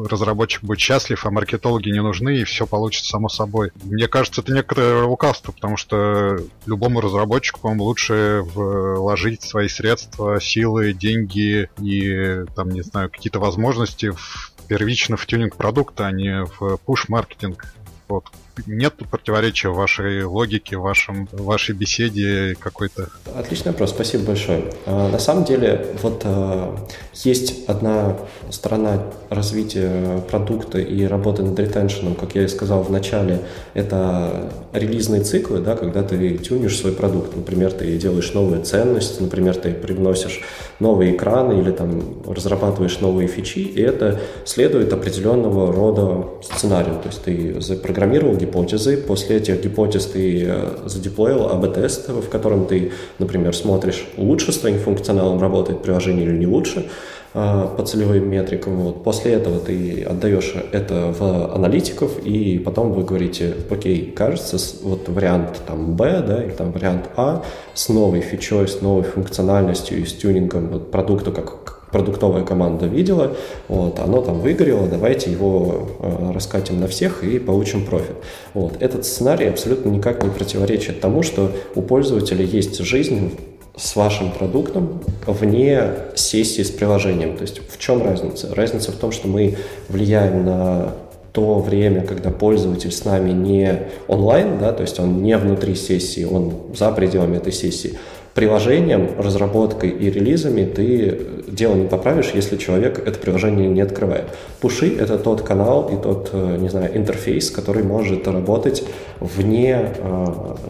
[0.09, 3.71] разработчик будет счастлив, а маркетологи не нужны, и все получится само собой.
[3.83, 10.60] Мне кажется, это некоторое лукавство, потому что любому разработчику, по-моему, лучше вложить свои средства, силы,
[10.93, 16.77] деньги и, там, не знаю, какие-то возможности в, первично в тюнинг продукта, а не в
[16.85, 17.73] пуш-маркетинг.
[18.11, 18.25] Вот
[18.67, 23.07] нет противоречия вашей логике, вашем, вашей беседе какой-то?
[23.37, 24.65] Отличный вопрос, спасибо большое.
[24.85, 26.77] А, на самом деле, вот а,
[27.13, 28.17] есть одна
[28.49, 33.39] сторона развития продукта и работы над ретеншеном, как я и сказал в начале,
[33.73, 37.33] это релизные циклы, да, когда ты тюнишь свой продукт.
[37.33, 40.41] Например, ты делаешь новую ценность, например, ты привносишь
[40.81, 46.95] новые экраны или там разрабатываешь новые фичи, и это следует определенного рода сценарию.
[46.95, 52.91] То есть ты запрограммировал гипотезы, после этих гипотез ты э, задеплоил АБ-тест, в котором ты,
[53.19, 56.89] например, смотришь, лучше с твоим функционалом работает приложение или не лучше,
[57.33, 58.75] по целевым метрикам.
[58.77, 59.03] Вот.
[59.03, 65.61] После этого ты отдаешь это в аналитиков, и потом вы говорите, окей, кажется, вот вариант
[65.65, 70.13] там B, да, или там вариант А с новой фичой, с новой функциональностью и с
[70.13, 73.35] тюнингом вот, продукта как продуктовая команда видела,
[73.67, 78.15] вот, оно там выгорело, давайте его э, раскатим на всех и получим профит.
[78.53, 78.77] Вот.
[78.79, 83.37] Этот сценарий абсолютно никак не противоречит тому, что у пользователя есть жизнь
[83.81, 87.35] с вашим продуктом вне сессии с приложением.
[87.35, 88.53] То есть в чем разница?
[88.53, 89.57] Разница в том, что мы
[89.89, 90.93] влияем на
[91.33, 96.25] то время, когда пользователь с нами не онлайн, да, то есть он не внутри сессии,
[96.25, 97.97] он за пределами этой сессии,
[98.33, 104.25] приложением, разработкой и релизами ты дело не поправишь, если человек это приложение не открывает.
[104.61, 108.83] Пуши— это тот канал и тот, э, не знаю, интерфейс, который может работать
[109.19, 110.25] вне э,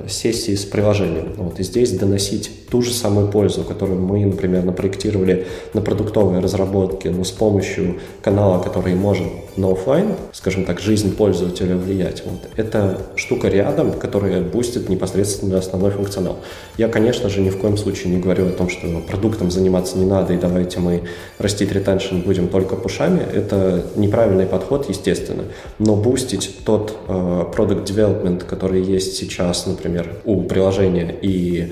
[0.08, 1.34] сессии с приложением.
[1.38, 7.12] Вот, и здесь доносить ту же самую пользу, которую мы, например, напроектировали на продуктовой разработке,
[7.12, 12.24] но с помощью канала, который может на офлайн, скажем так, жизнь пользователя влиять.
[12.26, 12.50] Вот.
[12.56, 16.38] Это штука рядом, которая бустит непосредственно основной функционал.
[16.78, 20.06] Я, конечно же, ни в коем случае не говорю о том, что продуктом заниматься не
[20.06, 21.04] надо, и давайте мы
[21.38, 23.22] растить retention будем только пушами.
[23.22, 25.44] Это неправильный подход, естественно.
[25.78, 31.72] Но бустить тот э, product development, который есть сейчас, например, у приложения, и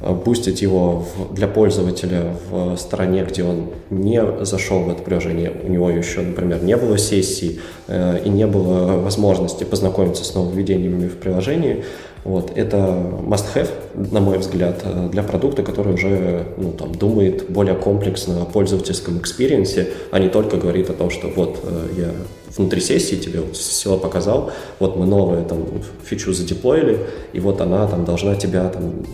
[0.00, 5.52] Э, бустить его в, для пользователя в стране, где он не зашел в это приложение,
[5.64, 11.08] у него еще, например, не было сессий э, и не было возможности познакомиться с нововведениями
[11.08, 11.84] в приложении,
[12.24, 17.74] вот, это must-have, на мой взгляд, э, для продукта, который уже ну, там, думает более
[17.74, 22.10] комплексно о пользовательском experience е, а не только говорит о том, что вот э, я
[22.56, 25.64] внутри сессии тебе вот все показал, вот мы новую там
[26.04, 29.04] фичу задеплоили, и вот она там должна тебя там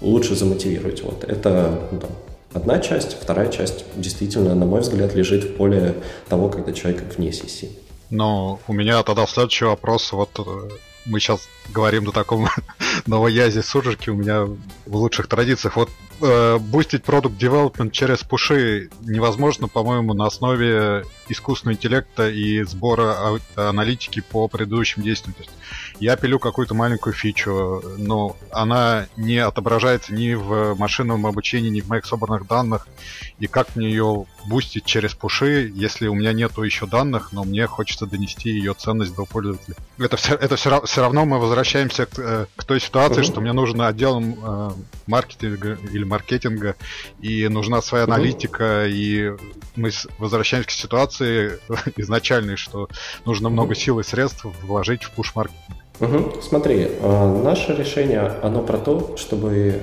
[0.00, 1.02] лучше замотивировать.
[1.02, 1.24] Вот.
[1.24, 2.10] Это ну, там,
[2.52, 3.16] одна часть.
[3.20, 5.94] Вторая часть действительно, на мой взгляд, лежит в поле
[6.28, 7.70] того, когда человек вне сессии.
[8.10, 10.12] Но у меня тогда следующий вопрос.
[10.12, 10.68] Вот э,
[11.06, 12.48] мы сейчас говорим на таком
[13.06, 15.76] новоязе суржики, у меня в лучших традициях.
[15.76, 23.38] Вот э, бустить продукт development через пуши невозможно, по-моему, на основе искусственного интеллекта и сбора
[23.56, 25.34] аналитики по предыдущим действиям.
[25.34, 25.52] То есть
[26.00, 31.88] я пилю какую-то маленькую фичу, но она не отображается ни в машинном обучении, ни в
[31.88, 32.88] моих собранных данных,
[33.38, 37.66] и как мне ее бустить через пуши, если у меня нету еще данных, но мне
[37.66, 39.76] хочется донести ее ценность до пользователя.
[39.98, 43.26] Это все, это все, все равно мы возвращаемся к, э, к той ситуации, uh-huh.
[43.26, 44.70] что мне нужно отделом э,
[45.06, 46.76] маркетинга или маркетинга,
[47.20, 48.14] и нужна своя uh-huh.
[48.14, 49.32] аналитика, и
[49.76, 51.58] мы возвращаемся к ситуации
[51.96, 52.88] изначальной, что
[53.24, 53.52] нужно uh-huh.
[53.52, 55.76] много сил и средств вложить в пуш-маркетинг.
[56.00, 56.40] Угу.
[56.40, 59.80] Смотри, э, наше решение, оно про то, чтобы...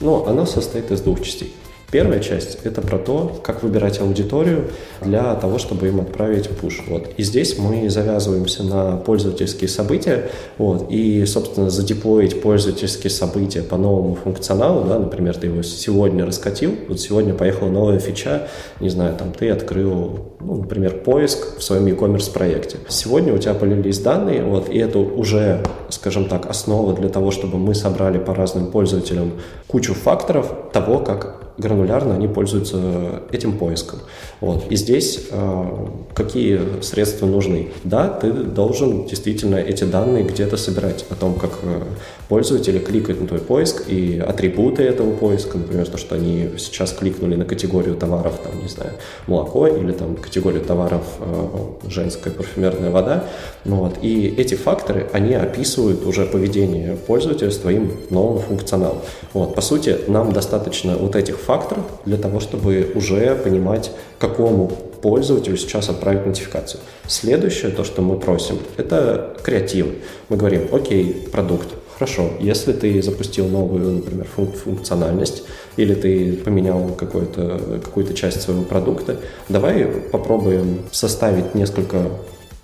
[0.00, 1.54] Ну, оно состоит из двух частей.
[1.90, 4.70] Первая часть— это про то, как выбирать аудиторию
[5.00, 6.82] для того, чтобы им отправить пуш.
[6.88, 7.10] Вот.
[7.16, 14.16] И здесь мы завязываемся на пользовательские события, вот, и, собственно, задеплоить пользовательские события по новому
[14.16, 18.48] функционалу, да, например, ты его сегодня раскатил, вот сегодня поехала новая фича,
[18.80, 22.78] не знаю, там ты открыл, ну, например, поиск в своем e-commerce проекте.
[22.88, 27.58] Сегодня у тебя полились данные, вот, и это уже, скажем так, основа для того, чтобы
[27.58, 29.34] мы собрали по разным пользователям
[29.68, 34.00] кучу факторов того, как гранулярно они пользуются этим поиском.
[34.44, 34.70] Вот.
[34.70, 37.70] И здесь э, какие средства нужны?
[37.82, 41.80] Да, ты должен действительно эти данные где-то собирать о том, как э,
[42.28, 47.36] пользователи кликают на твой поиск и атрибуты этого поиска, например, то, что они сейчас кликнули
[47.36, 48.90] на категорию товаров, там, не знаю,
[49.26, 53.24] молоко или там категорию товаров э, женская парфюмерная вода.
[53.64, 53.94] Ну, вот.
[54.02, 58.98] И эти факторы, они описывают уже поведение пользователя с твоим новым функционалом.
[59.32, 59.54] Вот.
[59.54, 63.90] По сути, нам достаточно вот этих факторов для того, чтобы уже понимать,
[64.34, 64.66] какому
[65.00, 66.80] пользователю сейчас отправить нотификацию.
[67.06, 69.96] Следующее, то, что мы просим, это креативы.
[70.28, 74.26] Мы говорим, окей, продукт, Хорошо, если ты запустил новую, например,
[74.64, 75.44] функциональность,
[75.76, 79.18] или ты поменял какую-то какую часть своего продукта,
[79.48, 82.08] давай попробуем составить несколько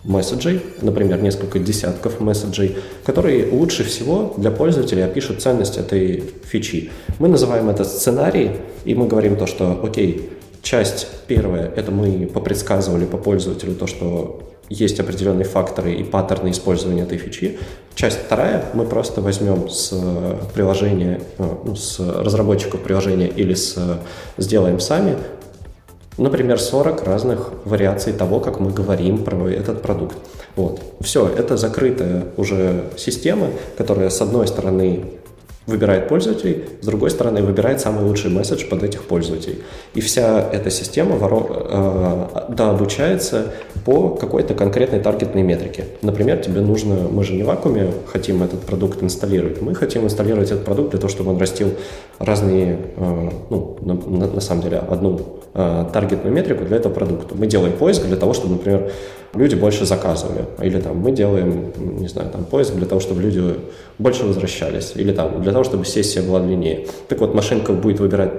[0.02, 6.90] месседжей, например, несколько десятков месседжей, которые лучше всего для пользователя опишут ценность этой фичи.
[7.20, 8.50] Мы называем это сценарий,
[8.84, 10.30] и мы говорим то, что, окей,
[10.62, 17.02] часть первая, это мы попредсказывали по пользователю то, что есть определенные факторы и паттерны использования
[17.02, 17.58] этой фичи.
[17.94, 19.92] Часть вторая мы просто возьмем с
[20.54, 23.76] приложения, э, ну, с разработчиков приложения или с
[24.38, 25.16] сделаем сами,
[26.16, 30.16] например, 40 разных вариаций того, как мы говорим про этот продукт.
[30.54, 30.80] Вот.
[31.00, 35.04] Все, это закрытая уже система, которая, с одной стороны,
[35.70, 39.62] выбирает пользователей, с другой стороны выбирает самый лучший месседж под этих пользователей.
[39.94, 41.46] И вся эта система воро...
[41.48, 43.52] э, да, обучается
[43.84, 45.84] по какой-то конкретной таргетной метрике.
[46.02, 50.50] Например, тебе нужно, мы же не в вакууме хотим этот продукт инсталлировать, мы хотим инсталлировать
[50.50, 51.70] этот продукт для того, чтобы он растил
[52.18, 57.34] разные, э, ну, на, на, на самом деле, одну таргетную метрику для этого продукта.
[57.34, 58.92] Мы делаем поиск для того, чтобы, например,
[59.34, 60.44] люди больше заказывали.
[60.62, 63.56] Или там мы делаем, не знаю, там поиск для того, чтобы люди
[63.98, 64.92] больше возвращались.
[64.94, 66.86] Или там для того, чтобы сессия была длиннее.
[67.08, 68.32] Так вот, машинка будет выбирать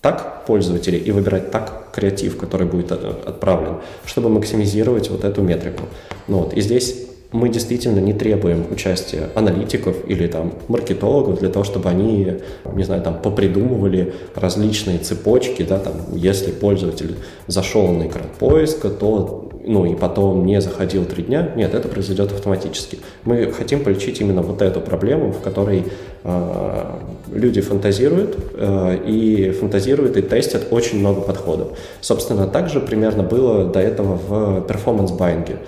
[0.00, 5.84] так пользователей и выбирать так креатив, который будет э, отправлен, чтобы максимизировать вот эту метрику.
[6.26, 11.64] Ну вот, и здесь мы действительно не требуем участия аналитиков или там маркетологов для того,
[11.64, 12.38] чтобы они,
[12.74, 17.16] не знаю, там попридумывали различные цепочки, да, там, если пользователь
[17.46, 22.32] зашел на экран поиска, то ну и потом не заходил три дня, нет, это произойдет
[22.32, 22.98] автоматически.
[23.24, 25.84] Мы хотим полечить именно вот эту проблему, в которой
[26.24, 26.84] э,
[27.32, 31.78] люди фантазируют э, и фантазируют и тестят очень много подходов.
[32.00, 35.58] Собственно, также примерно было до этого в performance-buying е.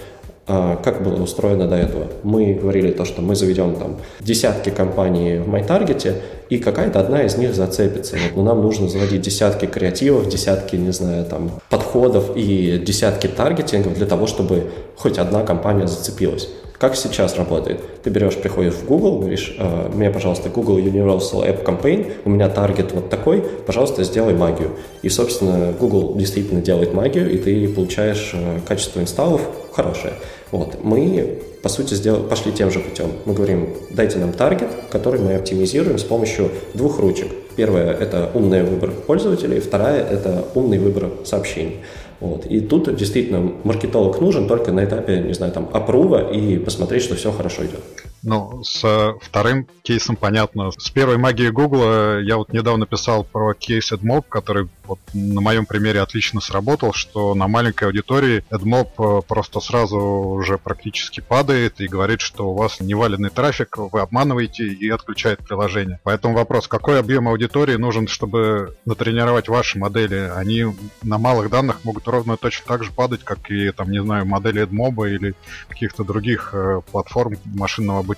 [0.46, 2.06] А, как было устроено до этого?
[2.22, 6.16] Мы говорили то, что мы заведем там десятки кампаний в MyTarget,
[6.50, 8.16] и какая-то одна из них зацепится.
[8.16, 13.94] Вот, но нам нужно заводить десятки креативов, десятки, не знаю, там, подходов и десятки таргетингов
[13.94, 16.48] для того, чтобы хоть одна кампания зацепилась.
[16.84, 17.80] Как сейчас работает?
[18.02, 22.50] Ты берешь, приходишь в Google, говоришь, «А, мне, пожалуйста, Google Universal App Campaign, у меня
[22.50, 24.72] таргет вот такой, пожалуйста, сделай магию.
[25.00, 29.40] И, собственно, Google действительно делает магию, и ты получаешь э, качество инсталлов
[29.72, 30.12] хорошее.
[30.50, 30.76] Вот.
[30.84, 33.12] Мы, по сути, сделали, пошли тем же путем.
[33.24, 37.28] Мы говорим, дайте нам таргет, который мы оптимизируем с помощью двух ручек.
[37.56, 41.78] Первая– это умный выбор пользователей, вторая– это умный выбор сообщений.
[42.24, 42.46] Вот.
[42.46, 47.14] И тут действительно маркетолог нужен только на этапе, не знаю, там, опрува и посмотреть, что
[47.16, 47.80] все хорошо идет.
[48.24, 50.70] Ну, с вторым кейсом понятно.
[50.70, 55.66] С первой магией Гугла я вот недавно писал про кейс AdMob, который вот на моем
[55.66, 61.88] примере отлично сработал, что на маленькой аудитории AdMob э, просто сразу уже практически падает и
[61.88, 66.00] говорит, что у вас неваленный трафик, вы обманываете и отключает приложение.
[66.02, 70.30] Поэтому вопрос, какой объем аудитории нужен, чтобы натренировать ваши модели?
[70.34, 70.64] Они
[71.02, 74.66] на малых данных могут ровно точно так же падать, как и, там, не знаю, модели
[74.66, 75.34] AdMob или
[75.68, 78.13] каких-то других э, платформ машинного обучения.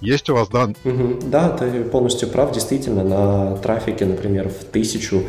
[0.00, 0.76] Есть у вас данные?
[1.26, 2.52] Да, ты полностью прав.
[2.52, 5.24] Действительно, на трафике, например, в тысячу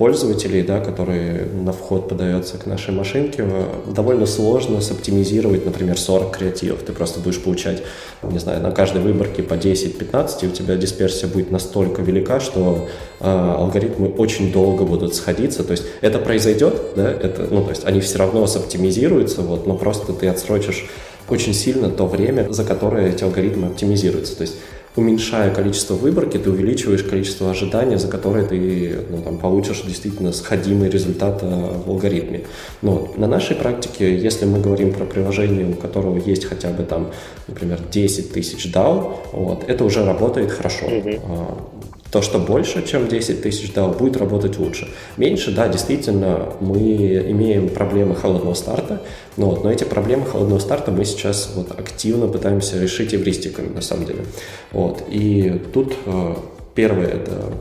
[0.00, 3.44] пользователей, да, которые на вход подается к нашей машинке,
[3.86, 6.82] довольно сложно соптимизировать, например, 40 креативов.
[6.84, 7.82] Ты просто будешь получать,
[8.22, 12.88] не знаю, на каждой выборке по 10-15, и у тебя дисперсия будет настолько велика, что
[13.20, 15.64] э, алгоритмы очень долго будут сходиться.
[15.64, 19.76] То есть это произойдет, да, это, ну, то есть они все равно соптимизируются, вот, но
[19.76, 20.88] просто ты отсрочишь
[21.30, 24.36] очень сильно то время, за которое эти алгоритмы оптимизируются.
[24.36, 24.56] То есть
[24.96, 30.90] уменьшая количество выборки, ты увеличиваешь количество ожиданий, за которое ты ну, там, получишь действительно сходимый
[30.90, 32.42] результат э, в алгоритме.
[32.82, 37.12] Но на нашей практике, если мы говорим про приложение, у которого есть хотя бы там,
[37.46, 40.86] например, 10 тысяч DAO, вот, это уже работает хорошо.
[40.86, 41.79] Mm-hmm.
[42.10, 44.88] То, что больше, чем 10 тысяч DAO, будет работать лучше.
[45.16, 49.02] Меньше, да, действительно, мы имеем проблемы холодного старта,
[49.36, 53.80] но, вот, но эти проблемы холодного старта мы сейчас вот активно пытаемся решить эвристиками, на
[53.80, 54.24] самом деле.
[54.72, 55.04] Вот.
[55.08, 56.34] И тут э,
[56.74, 57.52] первое– это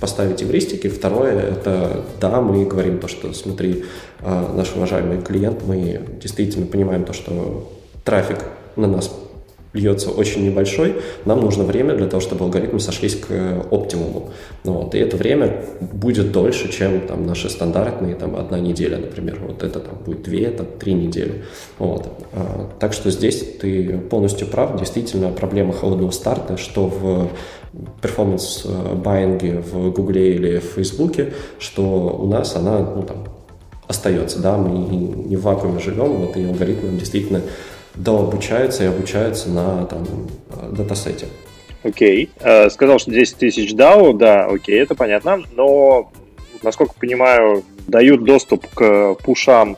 [0.00, 3.84] поставить эвристики, второе– это, да, мы говорим то, что, смотри,
[4.20, 7.70] э, наш уважаемый клиент, мы действительно понимаем то, что
[8.04, 8.38] трафик
[8.76, 9.10] на нас
[9.72, 14.30] льется очень небольшой, нам нужно время для того, чтобы алгоритмы сошлись к э, оптимуму.
[14.64, 19.38] Ну вот, и это время будет дольше, чем там, наши стандартные там, одна неделя, например.
[19.46, 21.44] Вот это там, будет две, это три недели.
[21.78, 22.08] Вот.
[22.32, 24.78] А, так что здесь ты полностью прав.
[24.78, 27.28] Действительно, проблема холодного старта, что в
[28.00, 33.24] performance-buying е в Гугле или в Фейсбуке, что у нас она ну, там,
[33.86, 34.40] остается.
[34.40, 34.56] Да?
[34.56, 37.42] Мы не в вакууме живем, вот, и алгоритмы действительно
[37.98, 40.06] дообучаются и обучаются на там,
[40.72, 41.26] датасете.
[41.82, 42.30] Окей.
[42.40, 42.66] Okay.
[42.66, 46.10] Э, сказал, что 10 тысяч DAO, да, окей, okay, это понятно, но,
[46.62, 49.76] насколько понимаю, дают доступ к пушам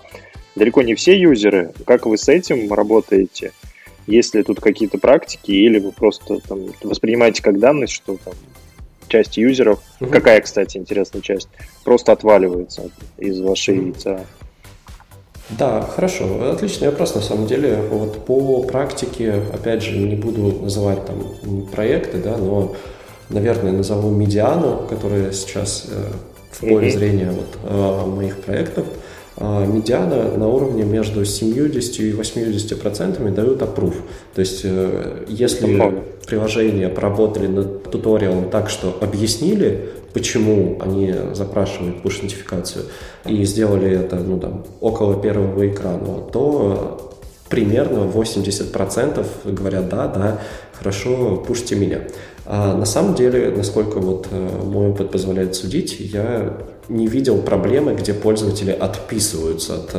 [0.56, 1.72] далеко не все юзеры.
[1.86, 3.52] Как вы с этим работаете?
[4.06, 8.34] Есть ли тут какие-то практики, или вы просто там, воспринимаете как данность, что там
[9.08, 10.10] часть юзеров, угу.
[10.10, 11.48] какая, кстати, интересная часть,
[11.84, 14.26] просто отваливается из вашей яйца?
[15.58, 16.50] Да, хорошо.
[16.52, 17.82] Отличный вопрос на самом деле.
[17.90, 22.76] Вот по практике, опять же, не буду называть там проекты, да, но,
[23.28, 26.12] наверное, назову медиану, которая сейчас э,
[26.52, 26.90] в поле mm-hmm.
[26.90, 28.86] зрения вот, э, моих проектов.
[28.86, 29.09] Э,
[29.40, 33.96] медиана на уровне между 70 и 80 процентами дают approve.
[34.34, 36.26] То есть, э, если mm-hmm.
[36.26, 42.84] приложения поработали над туториалом так, что объяснили, почему они запрашивают push-нотификацию,
[43.24, 47.16] и сделали это ну, там, около первого экрана, то
[47.48, 50.40] примерно 80% говорят, да, да,
[50.72, 52.02] хорошо, пушьте меня.
[52.44, 56.58] А на самом деле, насколько вот э, мой опыт позволяет судить, я
[56.90, 59.94] не видел проблемы, где пользователи отписываются от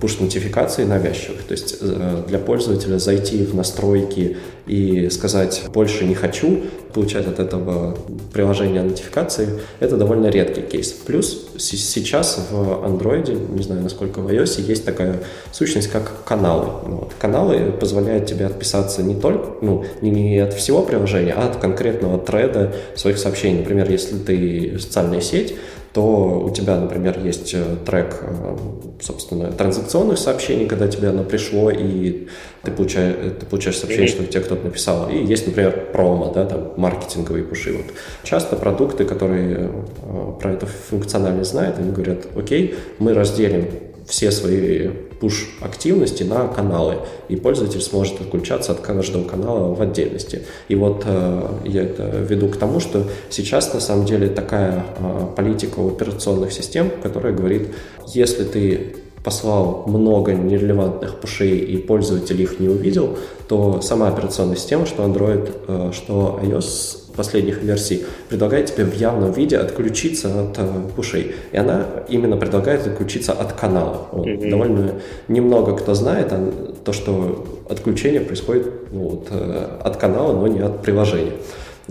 [0.00, 1.42] push-нотификаций навязчивых.
[1.44, 6.62] То есть э, для пользователя зайти в настройки и сказать «больше не хочу»,
[6.92, 7.96] получать от этого
[8.32, 10.92] приложения нотификации, это довольно редкий кейс.
[10.92, 15.20] Плюс сейчас в Android, не знаю, насколько в iOS, есть такая
[15.52, 16.66] сущность, как каналы.
[16.84, 17.12] Вот.
[17.18, 22.74] Каналы позволяют тебе отписаться не только, ну, не от всего приложения, а от конкретного треда
[22.96, 23.60] своих сообщений.
[23.60, 25.54] Например, если ты социальная сеть,
[25.92, 28.56] то у тебя, например, есть э, трек, э,
[29.00, 32.28] собственно, транзакционных сообщений, когда тебе оно пришло, и
[32.62, 35.10] ты получаешь, ты получаешь сообщение, что тебе кто-то написал.
[35.10, 37.72] И есть, например, промо, да, там, маркетинговые пуши.
[37.72, 37.86] Вот.
[38.22, 39.70] Часто продукты, которые
[40.02, 43.66] э, про эту функциональность знают, они говорят, окей, мы разделим
[44.06, 44.90] все свои
[45.20, 50.42] push-активности на каналы, и пользователь сможет отключаться от каждого канала в отдельности.
[50.68, 55.26] И вот э, я это веду к тому, что сейчас на самом деле такая э,
[55.36, 57.68] политика операционных систем, которая говорит,
[58.14, 64.86] если ты послал много нерелевантных пушей и пользователь их не увидел, то сама операционная система,
[64.86, 70.66] что Android, э, что iOS последних версий предлагает тебе в явном виде отключиться от э,
[70.96, 71.34] пушей.
[71.52, 74.08] И она именно предлагает отключиться от канала.
[74.12, 74.26] Вот.
[74.26, 74.50] Mm-hmm.
[74.50, 74.92] Довольно
[75.28, 76.52] немного кто знает а,
[76.84, 81.32] то, что отключение происходит ну, вот, э, от канала, но не от приложения.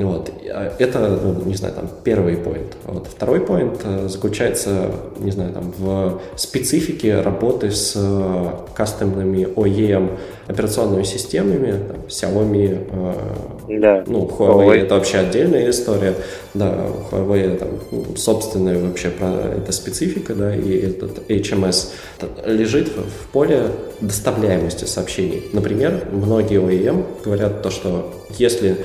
[0.03, 0.31] Вот.
[0.49, 2.73] А это, ну, не знаю, там, первый point.
[2.85, 3.07] Вот.
[3.07, 11.03] Второй point э, заключается, не знаю, там, в специфике работы с э, кастомными OEM операционными
[11.03, 12.88] системами, там, Xiaomi,
[13.67, 14.03] э, да.
[14.07, 16.15] ну, Huawei, Huawei это вообще отдельная история,
[16.53, 21.89] да, Huawei там ну, собственная вообще про это специфика, да, и этот HMS
[22.45, 23.67] лежит в поле
[24.01, 25.43] доставляемости сообщений.
[25.53, 28.77] Например, многие OEM говорят то, что если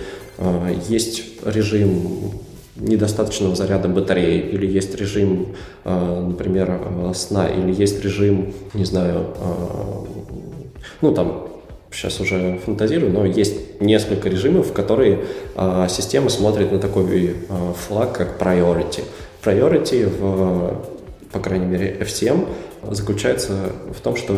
[0.89, 2.33] есть режим
[2.77, 9.29] недостаточного заряда батареи, или есть режим, э, например, э, сна, или есть режим, не знаю,
[11.01, 11.49] ну там
[11.93, 15.21] сейчас уже фантазирую, но есть несколько режимов, в которые
[15.89, 19.05] система смотрит на такой э, флаг, как priority.
[19.45, 20.81] Priority в,
[21.31, 22.49] по крайней мере, FCM
[22.91, 23.53] заключается
[23.97, 24.35] в том, что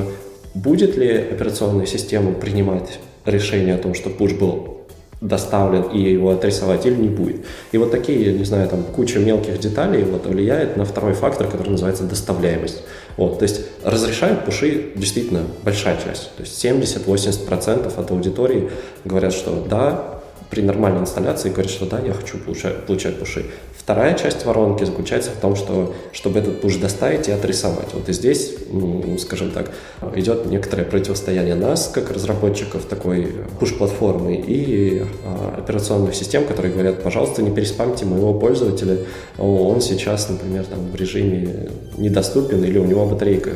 [0.55, 4.76] будет ли операционная система принимать решение о том, что push был
[5.21, 7.45] доставлен и его отрисовать или не будет.
[7.73, 11.71] И вот такие, не знаю, там куча мелких деталей вот, влияет на второй фактор, который
[11.71, 12.83] называется доставляемость.
[13.17, 16.35] Вот, то есть разрешают пуши действительно большая часть.
[16.37, 18.71] То есть 70-80% от аудитории
[19.05, 20.16] говорят, что да,
[20.51, 23.47] при нормальной инсталляции говорят, что да, я хочу получать, получать пуши.
[23.77, 27.95] Вторая часть воронки заключается в том, что чтобы этот пуш доставить и отрисовать.
[27.95, 29.71] Вот и здесь, ну, скажем так,
[30.17, 37.43] идет некоторое противостояние нас, как разработчиков такой пуш-платформы, и а, операционных систем, которые говорят, пожалуйста,
[37.43, 38.99] не переспамьте моего пользователя,
[39.39, 43.53] он сейчас, например, там, в режиме недоступен или у него батарейка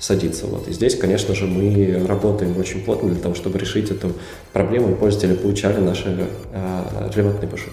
[0.00, 0.46] садится.
[0.46, 0.66] Вот.
[0.66, 4.12] И здесь, конечно же, мы работаем очень плотно для того, чтобы решить эту
[4.52, 7.70] проблему, и пользователи получали наши э, релевантные пуши.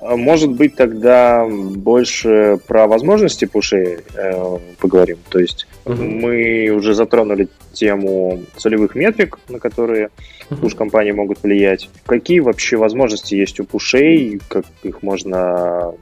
[0.00, 5.18] А может быть, тогда больше про возможности пушей э, поговорим.
[5.28, 6.00] То есть uh-huh.
[6.00, 10.10] мы уже затронули тему целевых метрик, на которые
[10.50, 10.60] uh-huh.
[10.60, 11.90] пуш-компании могут влиять.
[12.06, 15.94] Какие вообще возможности есть у пушей, как их можно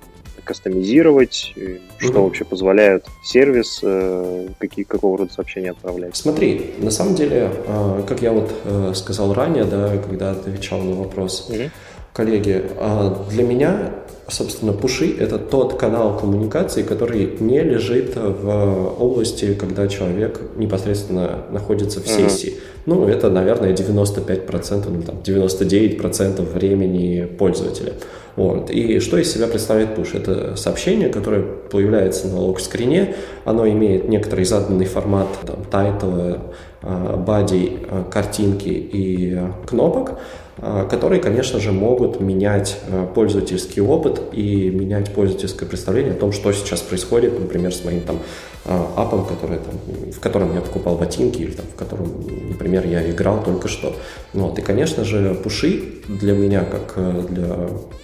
[0.45, 1.55] кастомизировать,
[1.99, 6.16] что mm вообще позволяют сервис, э, какие, какого рода сообщения отправлять?
[6.16, 11.49] Смотри, на самом деле, э, как я вот сказал ранее, да, когда отвечал на вопрос,
[11.51, 11.70] mm
[12.14, 13.90] коллеги, а для меня,
[14.28, 22.01] собственно, пуши— это тот канал коммуникации, который не лежит в области, когда человек непосредственно находится
[22.01, 22.51] в сессии.
[22.51, 22.74] Uh-huh.
[22.86, 27.95] Ну, это, наверное, 95%, ну, там, 99% времени пользователя.
[28.37, 28.70] Вот.
[28.70, 30.16] И что из себя представляет push?
[30.16, 33.14] Это сообщение, которое появляется на лог-скрине,
[33.45, 36.39] оно имеет некоторый заданный формат там, тайтла,
[36.82, 37.78] бади,
[38.11, 40.18] картинки и кнопок,
[40.59, 46.32] а, которые, конечно же, могут менять а, пользовательский опыт и менять пользовательское представление о том,
[46.32, 48.20] что сейчас происходит, например, с моим там
[48.64, 52.09] а, апом, который, там, в котором я покупал ботинки или там, в котором,
[52.49, 53.97] например, я играл только что.
[54.32, 54.59] Вот.
[54.59, 56.99] И, конечно же, пуши для меня, как
[57.30, 58.03] для Э,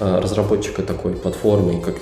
[0.00, 1.96] разработчика такой платформы, как,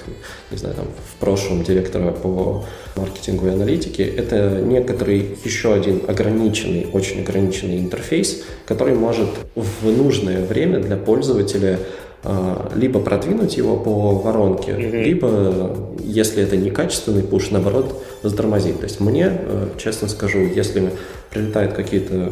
[0.51, 2.65] не знаю, там, в прошлом директора по
[2.97, 10.45] маркетингу и аналитике, это некоторый еще один ограниченный, очень ограниченный интерфейс, который может в нужное
[10.45, 11.79] время для пользователя
[12.23, 15.03] э, либо продвинуть его по воронке, mm-hmm.
[15.03, 18.79] либо, если это некачественный пуш, наоборот, затормозить.
[18.79, 20.93] То есть мне, э, честно скажу, если
[21.31, 22.31] прилетают какие-то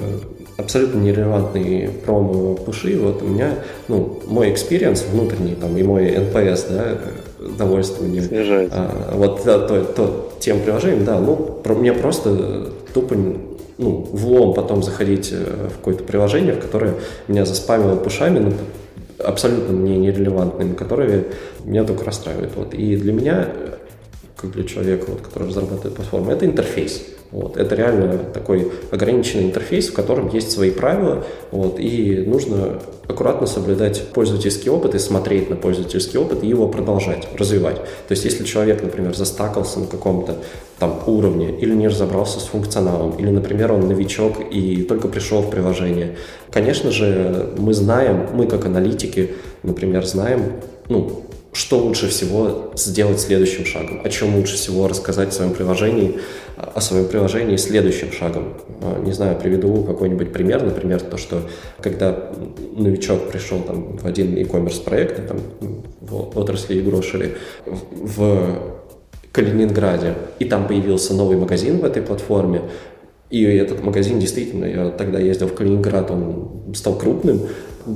[0.56, 3.54] абсолютно нерелевантные промо-пуши, вот у меня,
[3.88, 6.98] ну, мой experience внутренний, там, и мой NPS, да,
[7.58, 8.22] довольствование.
[8.70, 13.16] А, вот да, то, то, тем приложением, да, ну, про, мне просто тупо
[13.76, 16.94] ну, влом потом заходить э, в какое-то приложение, в которое
[17.26, 18.52] меня заспамило пушами, ну,
[19.18, 21.24] абсолютно мне нерелевантными, которые
[21.64, 22.52] меня только расстраивают.
[22.56, 22.74] Вот.
[22.74, 23.48] И для меня,
[24.36, 27.02] как для человека, вот, который разрабатывает платформу, это интерфейс.
[27.34, 27.56] Вот.
[27.56, 32.78] Это реально такой ограниченный интерфейс, в котором есть свои правила, вот, и нужно
[33.08, 37.78] аккуратно соблюдать пользовательский опыт и смотреть на пользовательский опыт и его продолжать, развивать.
[37.78, 40.36] То есть, если человек, например, застакался на каком-то
[40.78, 45.50] там уровне или не разобрался с функционалом, или, например, он новичок и только пришел в
[45.50, 46.14] приложение,
[46.52, 49.32] конечно же, мы знаем, мы как аналитики,
[49.64, 50.52] например, знаем,
[50.88, 51.24] ну,
[51.54, 56.18] что лучше всего сделать следующим шагом, о чем лучше всего рассказать в своем приложении,
[56.74, 58.54] о своем приложении следующим шагом.
[58.82, 61.42] А, не знаю, приведу какой-нибудь пример, например, то, что
[61.80, 62.30] когда
[62.76, 65.38] новичок пришел там, в один e-commerce проект, там,
[66.00, 67.36] в отрасли e-grocery,
[67.66, 68.58] в
[69.32, 72.62] Калининграде, и там появился новый магазин в этой платформе,
[73.30, 77.40] и этот магазин действительно, я тогда ездил в Калининград, он стал крупным,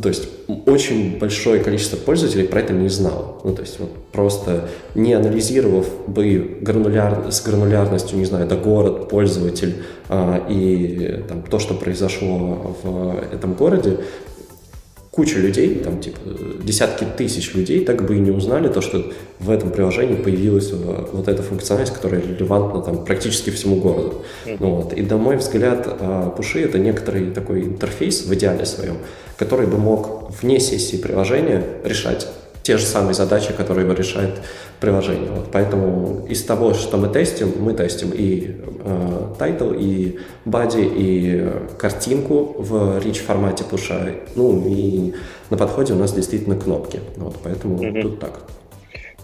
[0.02, 0.28] то есть
[0.66, 3.40] очень большое количество пользователей про это не знало.
[3.44, 9.08] Ну, то есть вот просто не анализировав бы грануляр, с гранулярностью, не знаю, да город,
[9.08, 9.76] пользователь
[10.08, 13.98] а, и там, то, что произошло в этом городе,
[15.10, 16.18] куча людей, там типа
[16.62, 21.26] десятки тысяч людей так бы и не узнали то, что в этом приложении появилась вот
[21.26, 24.22] эта функциональность, которая релевантна там практически всему городу.
[24.46, 24.56] Mm-hmm.
[24.60, 24.92] Вот.
[24.96, 28.98] И на мой взгляд, а, пуши это некоторый такой интерфейс в идеале своем,
[29.38, 32.28] который бы мог вне сессии приложения решать
[32.62, 34.34] те же самые задачи, которые его решает
[34.78, 35.30] приложение.
[35.30, 41.50] Вот, поэтому из того, что мы тестим, мы тестим и э, title, и body, и
[41.78, 44.16] картинку в rich формате пуша.
[44.34, 45.14] Ну и
[45.48, 47.00] на подходе у нас действительно кнопки.
[47.16, 48.02] Вот, поэтому mm-hmm.
[48.02, 48.40] тут так.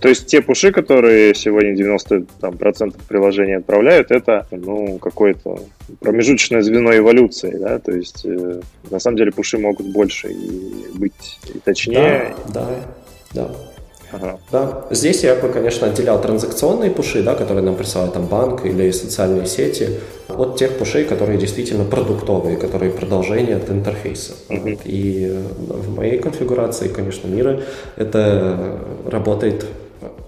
[0.05, 5.59] То есть те пуши, которые сегодня 90% там, процентов приложения отправляют, это ну, какое-то
[6.01, 11.41] промежуточное звено эволюции, да, то есть э, на самом деле пуши могут больше и быть
[11.55, 12.35] и точнее.
[12.53, 12.67] Да,
[13.33, 13.47] да.
[13.49, 13.51] Да.
[14.13, 14.39] Ага.
[14.53, 14.85] Да.
[14.91, 19.47] Здесь я бы, конечно, отделял транзакционные пуши, да, которые нам присылает там банк или социальные
[19.47, 19.89] сети,
[20.29, 24.35] от тех пушей, которые действительно продуктовые, которые продолжение от интерфейса.
[24.51, 24.71] Uh-huh.
[24.71, 24.81] Вот.
[24.85, 27.63] И в моей конфигурации, конечно, мира
[27.97, 29.65] это работает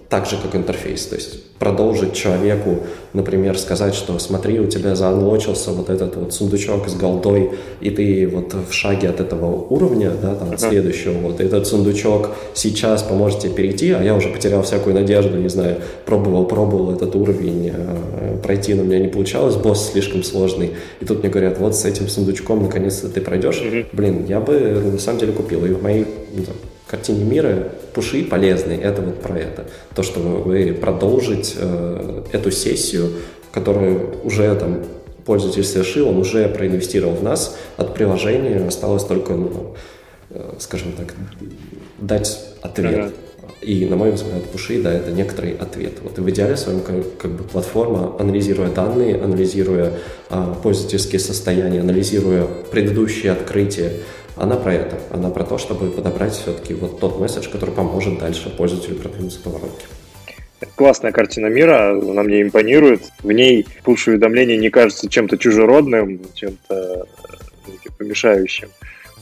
[0.09, 1.05] так же, как интерфейс.
[1.05, 2.79] То есть продолжить человеку,
[3.13, 7.51] например, сказать, что смотри, у тебя заанлочился вот этот вот сундучок с голдой,
[7.81, 12.29] и ты вот в шаге от этого уровня, да, там, от следующего, вот этот сундучок
[12.53, 17.15] сейчас поможет тебе перейти, а я уже потерял всякую надежду, не знаю, пробовал, пробовал этот
[17.15, 21.57] уровень, э, пройти, но у меня не получалось, босс слишком сложный, и тут мне говорят,
[21.57, 23.61] вот с этим сундучком наконец-то ты пройдешь,
[23.93, 24.59] блин, я бы
[24.93, 26.05] на самом деле купил, и в моей
[26.35, 26.43] ну,
[26.87, 29.65] картине мира пуши полезные, это вот про это.
[29.95, 33.11] То, что вы продолжить э, эту сессию,
[33.51, 34.83] которую уже там
[35.25, 39.75] пользователь совершил, он уже проинвестировал в нас, от приложения осталось только, ну,
[40.29, 41.13] э, скажем так,
[41.99, 42.95] дать ответ.
[42.95, 43.11] Ага.
[43.61, 45.93] И, на мой взгляд, пуши, да, это некоторый ответ.
[46.03, 49.93] Вот и в идеале своем как, как бы платформа, анализируя данные, анализируя
[50.29, 53.93] а, пользовательские состояния, анализируя предыдущие открытия,
[54.39, 54.99] она про это.
[55.11, 59.49] Она про то, чтобы подобрать все-таки вот тот месседж, который поможет дальше пользователю продвинуться по
[59.49, 59.85] воронке.
[60.75, 63.01] Классная картина мира, она мне импонирует.
[63.21, 67.05] В ней пуш-уведомление не кажется чем-то чужеродным, чем-то
[67.67, 68.69] ну, типа, мешающим.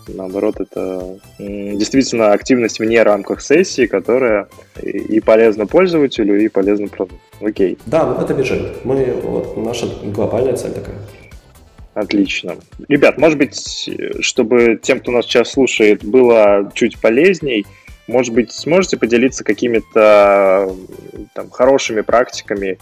[0.08, 4.48] Наоборот, это действительно активность вне рамках сессии, которая
[4.82, 7.20] и полезна пользователю, и полезна продукту.
[7.42, 7.78] Окей.
[7.86, 8.86] Да, ну это бюджет.
[8.86, 10.96] Мы, вот, наша глобальная цель такая.
[11.96, 12.58] Отлично.
[12.90, 13.90] Ребят, может быть,
[14.20, 17.66] чтобы тем, кто нас сейчас слушает, было чуть полезней,
[18.08, 20.76] может быть, сможете поделиться какими-то
[21.34, 22.78] там, хорошими практиками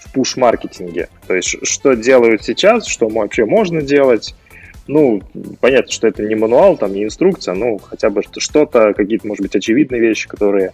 [0.00, 1.08] в пуш-маркетинге?
[1.28, 4.34] То есть, что делают сейчас, что вообще можно делать?
[4.88, 5.22] Ну,
[5.60, 9.54] понятно, что это не мануал, там, не инструкция, ну, хотя бы что-то, какие-то, может быть,
[9.54, 10.72] очевидные вещи, которые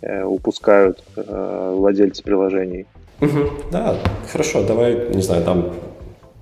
[0.00, 2.86] э, упускают э, владельцы приложений.
[3.20, 3.98] Угу, да,
[4.30, 5.74] хорошо, давай, не знаю, там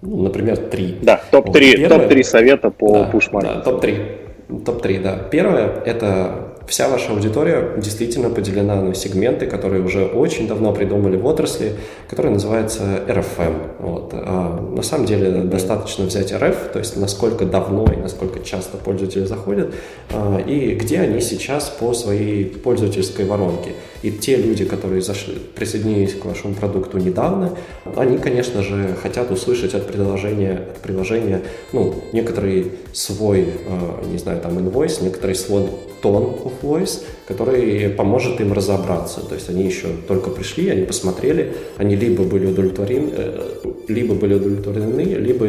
[0.03, 0.97] ну, например, три.
[1.03, 3.65] Да, топ-3 вот, топ совета по да, пуш-маркетингу.
[3.65, 4.65] Да, топ-3.
[4.65, 5.19] Топ-3, да.
[5.31, 11.27] Первое– это вся ваша аудитория действительно поделена на сегменты, которые уже очень давно придумали в
[11.27, 11.75] отрасли,
[12.09, 13.55] которые называются RFM.
[13.79, 14.11] Вот.
[14.13, 19.25] А на самом деле достаточно взять RF, то есть насколько давно и насколько часто пользователи
[19.25, 19.75] заходят,
[20.13, 23.73] а, и где они сейчас по своей пользовательской воронке.
[24.03, 27.57] И те люди, которые зашли, присоединились к вашему продукту недавно,
[27.97, 31.43] они, конечно же, хотят услышать от приложения, от приложения
[31.73, 35.67] ну, некоторый свой, а, не знаю, там, инвойс, некоторый свой
[36.01, 39.21] тон of voice, который поможет им разобраться.
[39.21, 43.51] То есть они еще только пришли, они посмотрели, они либо были удовлетворены, э,
[43.89, 45.47] либо были удовлетворены, либо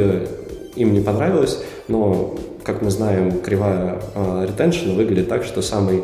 [0.76, 4.02] им не понравилось, но, как мы знаем, кривая
[4.48, 6.02] ретеншн выглядит так, что самый э,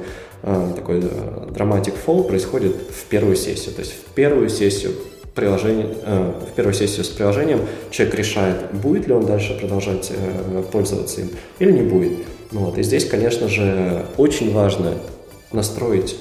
[0.76, 1.02] такой
[1.50, 3.74] драматик э, fall происходит в первую сессию.
[3.74, 4.94] То есть в первую сессию
[5.34, 10.64] приложение, э, в первую сессию с приложением человек решает, будет ли он дальше продолжать э,
[10.72, 11.30] пользоваться им
[11.60, 12.20] или не будет.
[12.52, 12.78] Ну вот.
[12.78, 14.94] И здесь, конечно же, очень важно
[15.52, 16.18] настроить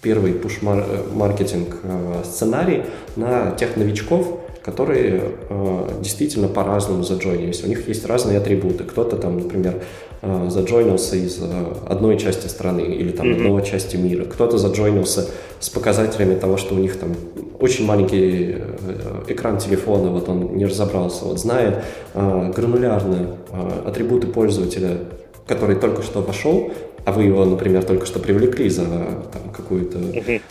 [0.00, 2.84] первый пуш-маркетинг э, сценарий
[3.16, 7.62] на тех новичков, которые э, действительно по-разному заджойнились.
[7.62, 8.84] У них есть разные атрибуты.
[8.84, 9.82] Кто-то там, например,
[10.26, 11.46] э, заджойнился из э,
[11.86, 13.36] одной части страны или там mm-hmm.
[13.36, 14.24] одной части мира.
[14.24, 15.28] Кто-то заджойнился
[15.60, 17.14] с показателями того, что у них там
[17.60, 21.24] очень маленький э, экран телефона, вот он не разобрался.
[21.24, 24.98] Вот знает э, гранулярно э, атрибуты пользователя,
[25.46, 26.72] который только что вошел,
[27.04, 29.98] а вы его, например, только что привлекли за там, какую-то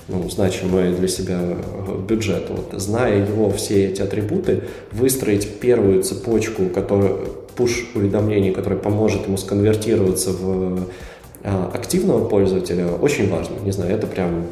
[0.07, 1.39] ну, значимую для себя
[2.07, 4.61] бюджет, вот, зная его все эти атрибуты,
[4.93, 7.17] выстроить первую цепочку, которая
[7.55, 10.87] пуш уведомлений, которая поможет ему сконвертироваться в
[11.43, 13.55] а, активного пользователя, очень важно.
[13.63, 14.45] Не знаю, это прям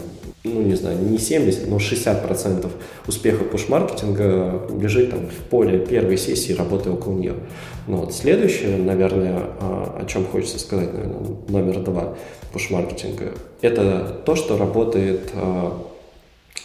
[0.44, 2.70] ну, не знаю, не 70, но 60%
[3.08, 7.36] успеха пуш-маркетинга лежит там в поле первой сессии работы около нее.
[7.88, 12.16] Ну, вот следующее, наверное, а, о чем хочется сказать, наверное, номер два
[12.52, 15.82] пуш-маркетинга, это то, что работает а,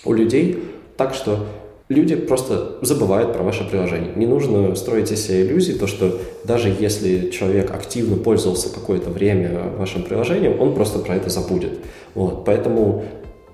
[0.05, 0.65] у людей
[0.97, 1.47] так, что
[1.89, 4.13] люди просто забывают про ваше приложение.
[4.15, 9.73] Не нужно строить из себя иллюзии, то, что даже если человек активно пользовался какое-то время
[9.77, 11.79] вашим приложением, он просто про это забудет.
[12.15, 12.45] Вот.
[12.45, 13.05] Поэтому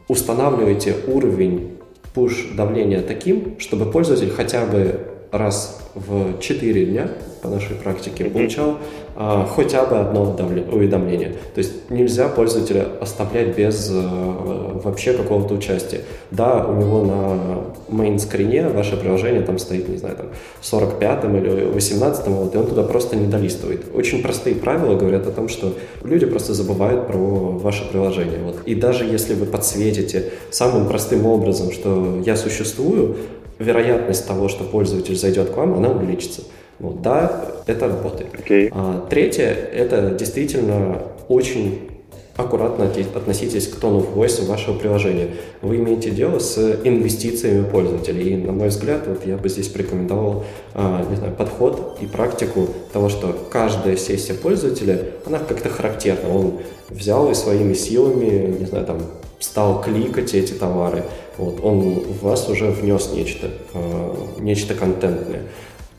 [0.09, 1.79] устанавливайте уровень
[2.15, 7.09] push-давления таким, чтобы пользователь хотя бы раз в 4 дня
[7.43, 8.79] по нашей практике получал
[9.17, 10.35] а, хотя бы одно
[10.73, 11.35] уведомление.
[11.55, 16.01] То есть нельзя пользователя оставлять без а, вообще какого-то участия.
[16.31, 20.27] Да, у него на мейн-скрине ваше приложение там стоит, не знаю, там
[20.63, 23.85] 45-м или 18-м, вот, и он туда просто не долистывает.
[23.95, 28.39] Очень простые правила говорят о том, что люди просто забывают про ваше приложение.
[28.43, 28.57] Вот.
[28.67, 33.17] И даже если вы подсветите самым простым образом, что я существую,
[33.59, 36.43] вероятность того, что пользователь зайдет к вам, она увеличится.
[36.79, 38.33] Вот, да, это работает.
[38.35, 38.69] Okay.
[38.73, 41.91] А, третье, это действительно очень
[42.37, 45.31] аккуратно относитесь к тону voice вашего приложения.
[45.63, 48.35] Вы имеете дело с инвестициями пользователей.
[48.35, 50.45] И, на мой взгляд, вот я бы здесь порекомендовал
[50.75, 56.35] а, не знаю, подход и практику того, что каждая сессия пользователя, она как-то характерна.
[56.35, 56.55] Он
[56.91, 59.01] взял и своими силами, не знаю, там,
[59.39, 61.05] стал кликать эти товары.
[61.39, 65.43] Вот, он в вас уже внес нечто, а, нечто контентное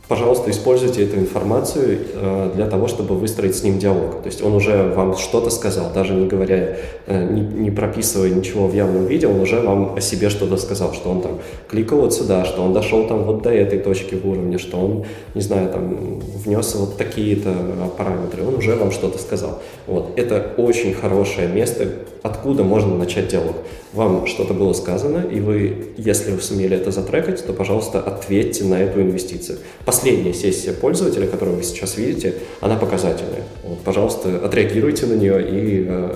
[0.08, 4.22] пожалуйста, используйте эту информацию э, для того, чтобы выстроить с ним диалог.
[4.22, 6.78] То есть он уже вам что-то сказал, даже не говоря,
[7.08, 10.94] э, не, не прописывая ничего в явном виде, он уже вам о себе что-то сказал,
[10.94, 14.28] что он там кликал вот сюда, что он дошел там вот до этой точки в
[14.28, 17.54] уровне, что он, не знаю, там внес вот такие-то
[17.98, 19.62] параметры, он уже вам что-то сказал.
[19.88, 20.12] Вот.
[20.18, 21.88] Это очень хорошее место,
[22.26, 23.56] откуда можно начать диалог.
[23.94, 28.82] Вам что-то было сказано, и вы, если вы сумели это затрекать, то, пожалуйста, ответьте на
[28.82, 29.60] эту инвестицию.
[29.86, 33.44] Последняя сессия пользователя, которую вы сейчас видите, она показательная.
[33.64, 36.14] Вот, пожалуйста, отреагируйте на нее и э,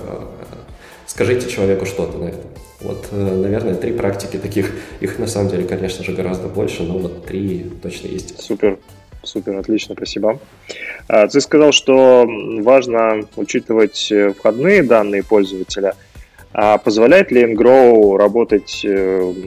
[1.06, 2.42] скажите человеку что-то на это.
[2.80, 4.72] Вот, э, наверное, три практики таких.
[5.00, 8.40] Их на самом деле, конечно же, гораздо больше, но вот три точно есть.
[8.42, 8.78] Супер.
[9.22, 10.38] Супер, отлично, спасибо.
[11.08, 12.26] А, ты сказал, что
[12.60, 15.94] важно учитывать э, входные данные пользователя.
[16.52, 18.88] А позволяет ли nGrow работать, э,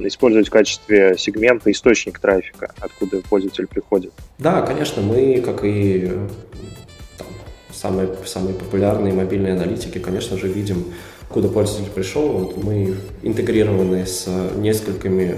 [0.06, 4.14] использовать в качестве сегмента источник трафика, откуда пользователь приходит?
[4.38, 6.12] Да, конечно, мы, как и
[7.18, 7.28] там,
[7.72, 10.94] самые, самые популярные мобильные аналитики, конечно же, видим,
[11.28, 12.30] куда пользователь пришел.
[12.30, 15.36] Вот мы интегрированы с несколькими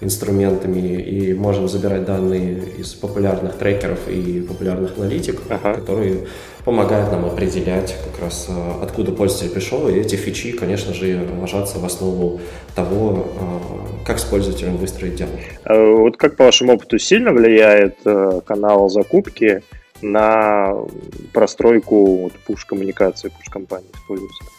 [0.00, 5.74] инструментами и можем забирать данные из популярных трекеров и популярных аналитик, ага.
[5.74, 6.26] которые
[6.64, 11.78] помогают нам определять как раз э, откуда пользователь пришел, и эти фичи, конечно же, ложатся
[11.78, 12.40] в основу
[12.74, 15.40] того, э, как с пользователем выстроить диалог.
[15.64, 17.96] А вот как по вашему опыту сильно влияет
[18.44, 19.62] канал закупки
[20.02, 20.74] на
[21.32, 24.55] простройку push-коммуникации, push-компании с пользователем?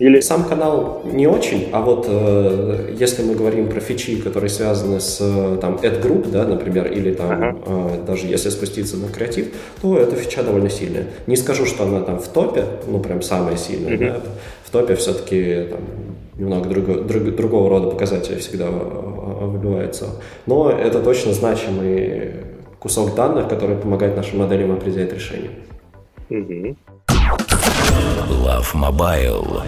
[0.00, 4.98] Или сам канал не очень, а вот э, если мы говорим про фичи, которые связаны
[5.00, 5.18] с
[5.60, 7.56] там ad group, да, например, или там ага.
[7.64, 11.06] э, даже если спуститься на креатив, то эта фича довольно сильная.
[11.28, 14.12] Не скажу, что она там в топе, ну прям самая сильная, uh-huh.
[14.12, 14.20] да,
[14.64, 15.80] в топе все-таки там
[16.36, 20.06] немного друго, друг, другого рода показатели всегда э, выбиваются.
[20.46, 22.32] Но это точно значимый
[22.80, 25.50] кусок данных, который помогает нашим моделям определять решение.
[26.30, 26.76] Угу.
[28.28, 29.62] Love Mobile.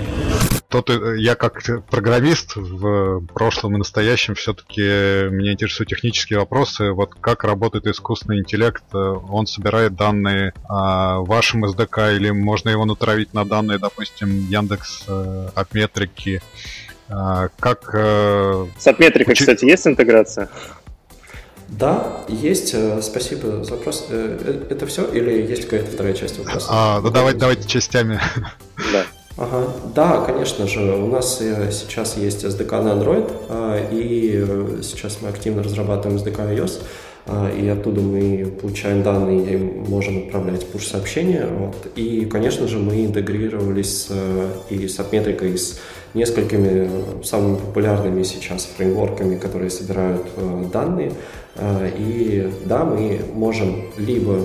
[0.68, 6.90] Тот, э, я как программист в прошлом и настоящем все-таки меня интересуют технические вопросы.
[6.90, 8.84] Вот как работает искусственный интеллект?
[8.92, 15.48] Он собирает данные о вашем SDK или можно его натравить на данные, допустим, Яндекс э,
[15.54, 16.42] от метрики?
[17.08, 17.90] А, как...
[17.94, 19.44] Э, С отметрикой, учи...
[19.44, 20.48] кстати, есть интеграция?
[21.68, 22.74] Да, есть.
[22.74, 24.06] Э, спасибо за вопрос.
[24.08, 26.66] Э, э, это все или есть какая-то вторая часть вопроса?
[26.70, 28.20] А, ну давайте, давайте частями.
[28.92, 29.04] Да.
[29.36, 29.66] Ага.
[29.94, 30.80] Да, конечно же.
[30.80, 33.30] У нас сейчас есть SDK на Android,
[33.92, 36.80] и сейчас мы активно разрабатываем SDK iOS.
[37.60, 41.46] И оттуда мы получаем данные и можем отправлять push-сообщения.
[41.50, 41.74] Вот.
[41.96, 44.08] И, конечно же, мы интегрировались
[44.70, 45.80] и с отметрикой, и с
[46.14, 46.88] несколькими
[47.22, 50.24] самыми популярными сейчас фреймворками, которые собирают
[50.72, 51.12] данные.
[51.58, 54.40] А, и да, мы можем либо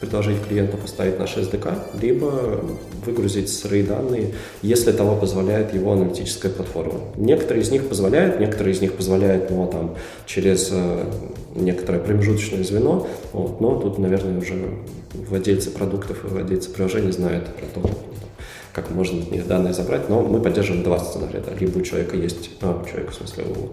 [0.00, 2.62] предложить клиенту поставить наш SDK, либо
[3.04, 7.00] выгрузить сырые данные, если того позволяет его аналитическая платформа.
[7.16, 9.96] Некоторые из них позволяют, некоторые из них позволяют, ну, там,
[10.26, 11.04] через э,
[11.56, 14.54] некоторое промежуточное звено, вот, но тут, наверное, уже
[15.14, 17.90] владельцы продуктов и владельцы приложений знают про то,
[18.72, 21.42] как можно них данные забрать, но мы поддерживаем два сценария.
[21.44, 21.52] Да.
[21.58, 23.70] Либо у человека есть, а, у человека, в смысле, у а,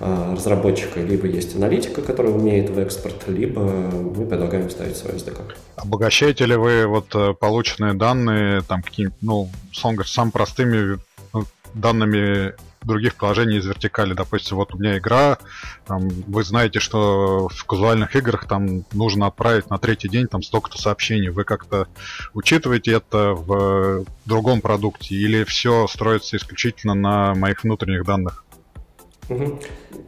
[0.00, 5.54] разработчика, либо есть аналитика, которая умеет в экспорт, либо мы предлагаем ставить свой SDK.
[5.76, 10.98] Обогащаете ли вы вот э, полученные данные там какими-то, ну, сам простыми
[11.32, 11.44] ну,
[11.74, 12.54] данными
[12.86, 14.14] других приложений из вертикали.
[14.14, 15.38] Допустим, вот у меня игра,
[15.86, 20.78] там, вы знаете, что в казуальных играх там нужно отправить на третий день там столько-то
[20.78, 21.28] сообщений.
[21.28, 21.88] Вы как-то
[22.32, 28.45] учитываете это в другом продукте или все строится исключительно на моих внутренних данных?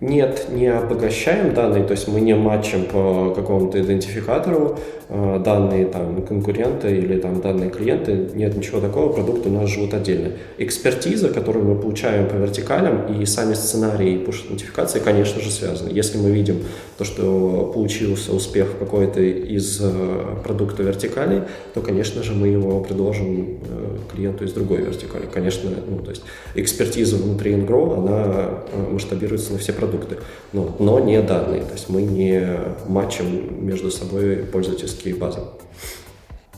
[0.01, 6.23] Нет, не обогащаем данные, то есть мы не матчим по какому-то идентификатору э, данные там
[6.23, 8.13] конкурента или там данные клиента.
[8.13, 10.35] Нет ничего такого, продукты у нас живут отдельно.
[10.59, 15.91] Экспертиза, которую мы получаем по вертикалям и сами сценарии push-нотификации, конечно же, связаны.
[15.93, 16.63] Если мы видим
[16.97, 21.43] то, что получился успех какой-то из э, продукта вертикали,
[21.75, 25.27] то, конечно же, мы его предложим э, клиенту из другой вертикали.
[25.33, 26.23] Конечно, ну, то есть
[26.55, 28.61] экспертиза внутри InGrow, она
[29.09, 30.19] масштабируется на все продукты,
[30.53, 31.65] но, но не данные.
[31.65, 35.41] То есть мы не матчим между собой пользовательские базы.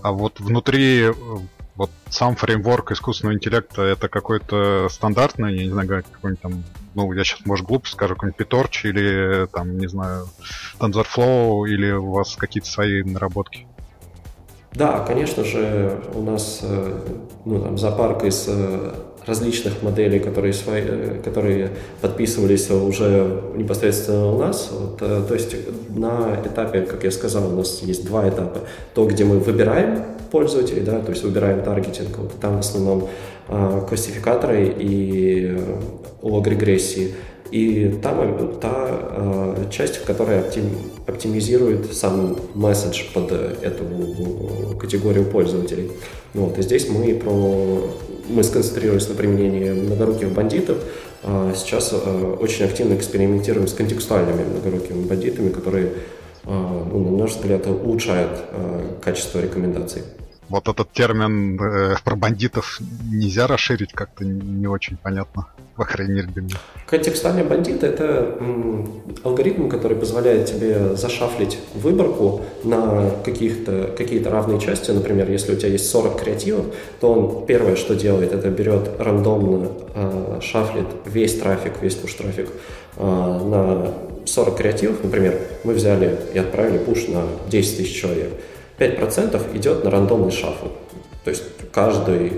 [0.03, 1.09] А вот внутри
[1.77, 7.25] вот сам фреймворк искусственного интеллекта это какой-то стандартный, я не знаю, какой-нибудь там, ну, я
[7.25, 10.29] сейчас, может, глупо скажу, какой-нибудь PyTorch или там, не знаю,
[10.79, 13.67] TensorFlow или у вас какие-то свои наработки?
[14.73, 17.01] Да, конечно же, у нас э,
[17.45, 18.95] ну, там, зоопарк из э,
[19.27, 24.71] различных моделей, которые, свои, э, которые подписывались уже непосредственно у нас.
[24.73, 25.55] Вот, то есть
[25.89, 28.61] на этапе, как я сказал, у нас есть два этапа.
[28.95, 33.09] То, где мы выбираем пользователей, да, то есть выбираем таргетинг, вот, там в основном
[33.89, 35.59] классификаторы и
[36.23, 37.15] лог-регрессии.
[37.51, 40.71] И там та э, часть, в которой оптим,
[41.09, 43.85] оптимизирует сам месседж под эту
[44.79, 45.91] категорию пользователей.
[46.33, 47.91] Вот, и здесь мы про
[48.31, 50.79] мы сконцентрировались на применении многоруких бандитов.
[51.23, 55.91] А сейчас э, очень активно экспериментируем с контекстуальными многорукими бандитами, которые, э,
[56.45, 60.03] ну, на наш взгляд, улучшают э, качество рекомендаций
[60.51, 65.47] вот этот термин э, про бандитов нельзя расширить, как-то не очень понятно,
[65.81, 66.57] по крайней мере для меня.
[66.87, 68.39] Контекстуальные бандиты— это
[69.25, 74.91] алгоритм, который позволяет тебе зашафлить выборку на каких-то, какие-то равные части.
[74.91, 76.67] Например, если у тебя есть 40 креативов,
[77.01, 82.51] то он первое, что делает, это берет рандомно, э, шафлит весь трафик, весь пуш-трафик
[82.99, 83.95] э, на
[84.27, 85.03] 40 креативов.
[85.03, 88.33] Например, мы взяли и отправили пуш на 10 тысяч человек—
[88.79, 90.69] 5% идет на рандомный шафл.
[91.25, 92.33] То есть каждый,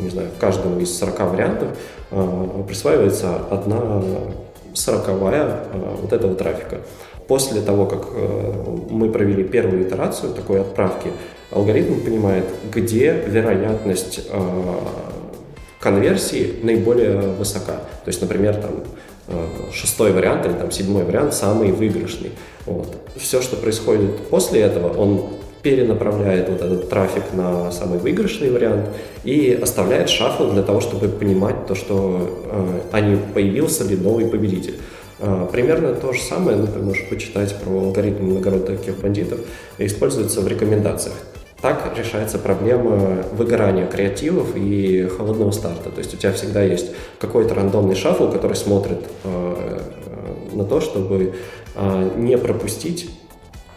[0.00, 1.68] не знаю, в из 40 вариантов
[2.66, 4.02] присваивается одна
[4.74, 6.78] сороковая э, вот этого трафика.
[7.26, 11.12] После того, как э, мы провели первую итерацию такой отправки,
[11.50, 14.40] алгоритм понимает, где вероятность э,
[15.78, 17.74] конверсии наиболее высока.
[18.04, 18.70] То есть, например, там
[19.28, 22.32] э, шестой вариант или там седьмой вариант самый выигрышный.
[22.66, 22.88] Вот.
[23.16, 25.28] Все, что происходит после этого, он
[25.62, 28.88] перенаправляет вот этот трафик на самый выигрышный вариант
[29.24, 34.76] и оставляет шафл для того, чтобы понимать то, что э, а появился ли новый победитель.
[35.18, 39.40] Э, примерно то же самое, ну, ты можешь почитать про алгоритм многородных бандитов,
[39.78, 41.16] используется в рекомендациях.
[41.60, 45.90] Так решается проблема выгорания креативов и холодного старта.
[45.90, 46.86] То есть у тебя всегда есть
[47.18, 49.80] какой-то рандомный шафл, который смотрит э,
[50.52, 51.34] на то, чтобы
[51.74, 53.10] э, не пропустить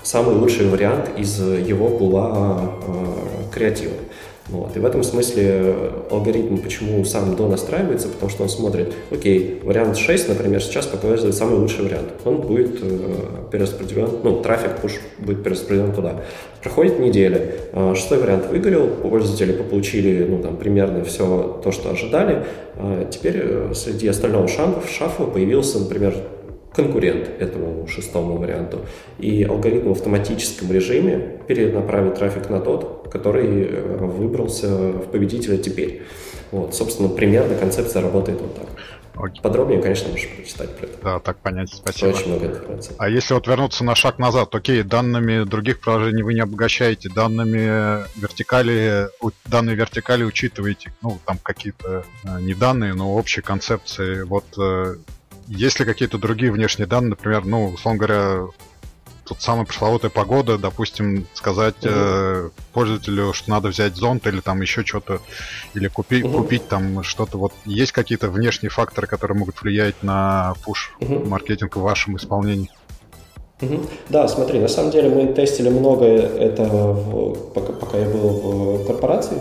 [0.03, 3.93] самый лучший вариант из его пула э, креатива.
[4.49, 4.75] Вот.
[4.75, 5.73] И в этом смысле
[6.11, 11.33] алгоритм почему сам до настраивается, потому что он смотрит, окей, вариант 6, например, сейчас показывает
[11.33, 12.09] самый лучший вариант.
[12.25, 13.15] Он будет э,
[13.51, 16.21] перераспределен, ну, трафик пуш будет перераспределен туда.
[16.61, 22.43] Проходит неделя, э, шестой вариант выгорел, пользователи получили, ну, там, примерно все то, что ожидали.
[22.75, 26.15] Э, теперь э, среди остального шафа, шафа появился, например,
[26.75, 28.79] конкурент этому шестому варианту.
[29.19, 36.03] И алгоритм в автоматическом режиме перенаправит трафик на тот, который э, выбрался в победителя теперь.
[36.51, 38.67] Вот, собственно, примерно концепция работает вот так.
[39.15, 39.41] Окей.
[39.41, 40.97] Подробнее, конечно, можешь прочитать про это.
[41.03, 42.09] Да, так понять, спасибо.
[42.09, 42.95] Очень много информации.
[42.97, 48.03] А если вот вернуться на шаг назад, окей, данными других приложений вы не обогащаете, данными
[48.19, 49.09] вертикали,
[49.45, 54.23] данные вертикали учитываете, ну, там какие-то э, не данные, но общие концепции.
[54.23, 54.95] Вот э,
[55.47, 58.47] есть ли какие-то другие внешние данные, например, ну, условно говоря,
[59.25, 61.91] тут самая пресловутая погода, допустим, сказать угу.
[61.91, 65.19] э, пользователю, что надо взять зонт или там еще что-то,
[65.73, 66.39] или купи, угу.
[66.39, 67.37] купить там что-то.
[67.37, 71.81] Вот есть какие-то внешние факторы, которые могут влиять на пуш-маркетинг угу.
[71.81, 72.69] в вашем исполнении?
[74.09, 78.87] Да, смотри, на самом деле мы тестили много это, в, пока, пока я был в
[78.87, 79.37] корпораций,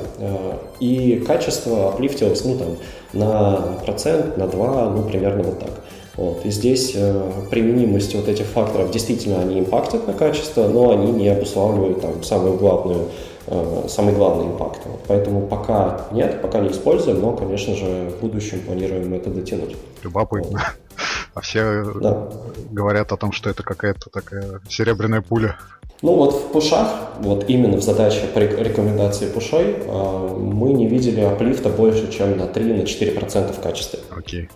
[0.79, 2.77] и качество оплифтилось, ну, там,
[3.13, 5.82] на процент, на два, ну, примерно вот так.
[6.17, 6.45] Вот.
[6.45, 11.29] И здесь э, применимость вот этих факторов действительно они импактят на качество, но они не
[11.29, 13.09] обуславливают там самую главную,
[13.47, 14.81] э, самый главный импакт.
[14.85, 15.01] Вот.
[15.09, 19.77] Поэтому пока нет, пока не используем, но, конечно же, в будущем планируем это дотянуть.
[20.03, 20.51] Любопытно.
[20.51, 20.61] Вот.
[21.35, 22.29] А все да.
[22.71, 25.57] говорят о том, что это какая-то такая серебряная пуля.
[26.03, 31.21] Ну вот в пушах, вот именно в задаче по рекомендации пушой, э, мы не видели
[31.21, 34.01] аплифта больше, чем на 3-4% в качестве.
[34.11, 34.51] Окей.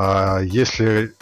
[0.00, 1.12] А если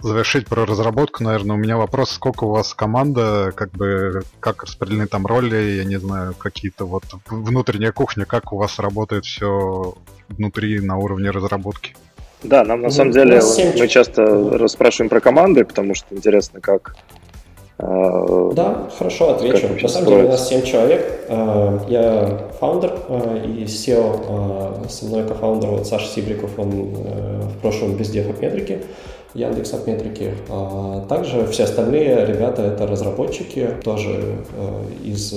[0.00, 5.08] завершить про разработку, наверное, у меня вопрос, сколько у вас команда, как бы, как распределены
[5.08, 9.94] там роли, я не знаю, какие-то вот внутренняя кухня, как у вас работает все
[10.28, 11.96] внутри на уровне разработки?
[12.44, 13.40] Да, нам на ну, самом деле
[13.76, 14.24] мы часто
[14.56, 16.94] расспрашиваем про команды, потому что интересно, как
[17.80, 19.68] да, хорошо, отвечу.
[19.80, 21.24] На самом деле у нас 7 человек.
[21.28, 24.88] Э, я фаундер э, и SEO.
[24.88, 28.82] Со мной кофаундер вот Саша Сибриков, он в прошлом бездев от метрики.
[29.32, 30.34] Яндекс от метрики.
[31.08, 34.38] Также все остальные ребята это разработчики, тоже
[35.04, 35.34] из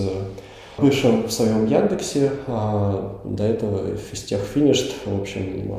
[0.78, 4.96] Вышел в своем Яндексе, до этого физтех финишт.
[5.06, 5.72] В общем,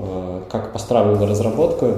[0.49, 1.97] как поставлена разработка,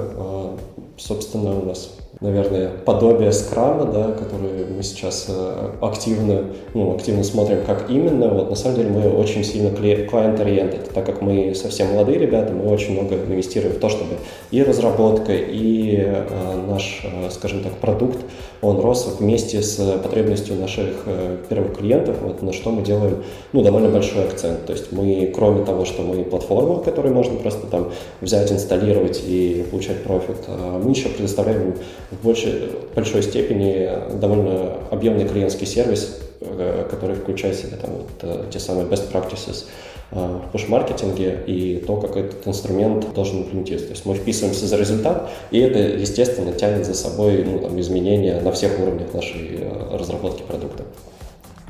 [0.97, 7.63] собственно, у нас наверное, подобие скрама, да, который мы сейчас э, активно, ну, активно смотрим,
[7.65, 8.29] как именно.
[8.29, 12.71] Вот на самом деле мы очень сильно клиент-ориенted, так как мы совсем молодые ребята, мы
[12.71, 14.15] очень много инвестируем в то, чтобы
[14.49, 18.17] и разработка, и э, наш, э, скажем так, продукт,
[18.61, 21.05] он рос вместе с потребностью наших
[21.47, 24.65] первых клиентов, вот на что мы делаем, ну, довольно большой акцент.
[24.65, 29.63] То есть мы, кроме того, что мы платформа, которую можно просто там взять, инсталлировать и
[29.69, 30.37] получать профит,
[30.83, 31.75] мы еще предоставляем
[32.11, 33.89] в большей, большой степени
[34.19, 39.65] довольно объемный клиентский сервис, э, который включает в себя там, вот, те самые best practices,
[40.09, 43.89] в пуш-маркетинге и то, как этот инструмент должен имплементироваться.
[43.89, 48.39] То есть мы вписываемся за результат, и это, естественно, тянет за собой ну, там, изменения
[48.39, 50.85] на всех уровнях нашей разработки продукта.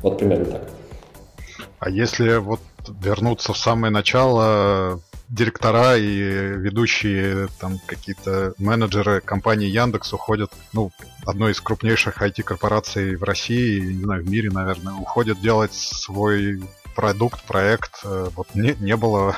[0.03, 0.61] Вот примерно так.
[1.79, 2.59] А если вот
[3.01, 10.91] вернуться в самое начало, директора и ведущие там какие-то менеджеры компании Яндекс уходят, ну,
[11.25, 16.61] одной из крупнейших IT-корпораций в России, не знаю, в мире, наверное, уходят делать свой
[16.95, 17.99] продукт, проект.
[18.03, 19.35] Э, вот не, не было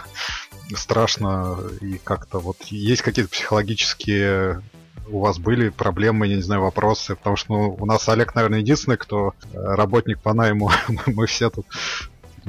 [0.75, 1.57] страшно.
[1.81, 4.61] И как-то вот есть какие-то психологические
[5.07, 8.59] у вас были проблемы, я не знаю, вопросы, потому что ну, у нас Олег, наверное,
[8.59, 10.71] единственный, кто э, работник по найму,
[11.07, 11.65] мы все тут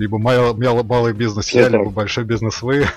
[0.01, 2.86] либо малый, малый бизнес я, либо большой бизнес вы.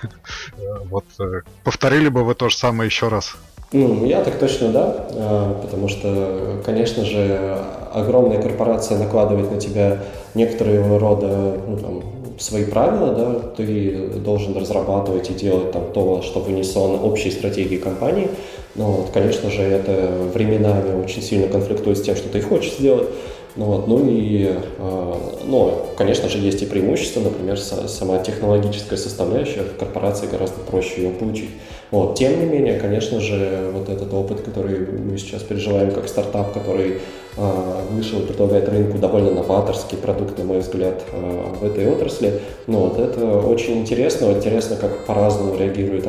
[0.90, 3.36] Вот э, повторили бы вы то же самое еще раз?
[3.72, 7.58] Ну, я так точно да, э, потому что, конечно же,
[7.94, 10.04] огромная корпорация накладывает на тебя
[10.36, 12.04] некоторые рода ну, там,
[12.40, 18.30] свои правила, да, ты должен разрабатывать и делать там то, что вынесено общей стратегии компании.
[18.76, 23.10] Но, вот, конечно же, это временами очень сильно конфликтует с тем, что ты хочешь сделать.
[23.56, 24.48] Ну, вот, ну и,
[24.80, 25.14] э,
[25.46, 31.12] ну, конечно же, есть и преимущества, например, сама технологическая составляющая в корпорации гораздо проще ее
[31.12, 31.52] получить.
[31.92, 32.16] Вот.
[32.16, 36.98] Тем не менее, конечно же, вот этот опыт, который мы сейчас переживаем как стартап, который
[37.38, 42.42] э, вышел и предлагает рынку довольно новаторский продукт, на мой взгляд, э, в этой отрасли,
[42.66, 44.32] ну, вот это очень интересно.
[44.32, 46.08] Интересно, как по-разному реагируют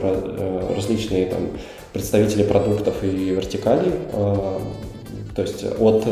[0.74, 1.51] различные там,
[1.92, 3.92] представители продуктов и вертикалей.
[4.12, 6.07] То есть от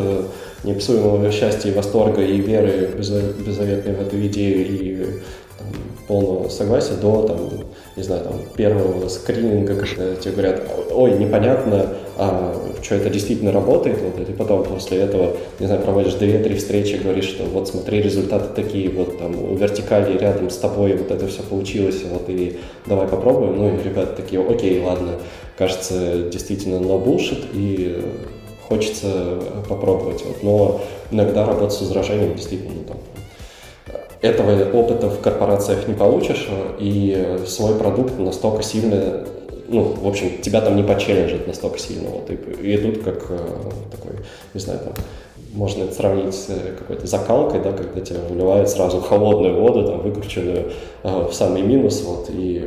[0.64, 5.06] неописуемого счастья и восторга и веры беззаветной в эту идею и
[5.58, 5.66] там,
[6.06, 7.50] полного согласия до там,
[7.96, 13.98] не знаю, там, первого скрининга, когда тебе говорят, ой, непонятно, а, что это действительно работает,
[14.00, 18.54] вот, и потом после этого, не знаю, проводишь две-три встречи, говоришь, что вот смотри, результаты
[18.54, 23.08] такие, вот там у вертикали рядом с тобой вот это все получилось, вот и давай
[23.08, 25.12] попробуем, ну и ребята такие, окей, ладно,
[25.56, 28.02] кажется, действительно no bullshit, и
[28.72, 30.24] хочется попробовать.
[30.24, 30.42] Вот.
[30.42, 32.96] Но иногда работать с возражением действительно там,
[34.22, 36.48] этого опыта в корпорациях не получишь,
[36.78, 39.26] и свой продукт настолько сильно,
[39.68, 42.08] ну, в общем, тебя там не почелленджит настолько сильно.
[42.08, 43.38] Вот, и, и идут как э,
[43.90, 44.12] такой,
[44.54, 44.92] не знаю, там,
[45.52, 46.46] можно это сравнить с
[46.78, 52.02] какой-то закалкой, да, когда тебя выливают сразу холодную воду, там, выкрученную э, в самый минус,
[52.06, 52.64] вот, и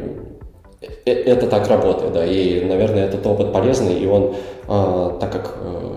[1.06, 4.36] э, это так работает, да, и, наверное, этот опыт полезный, и он,
[4.68, 5.95] э, так как э,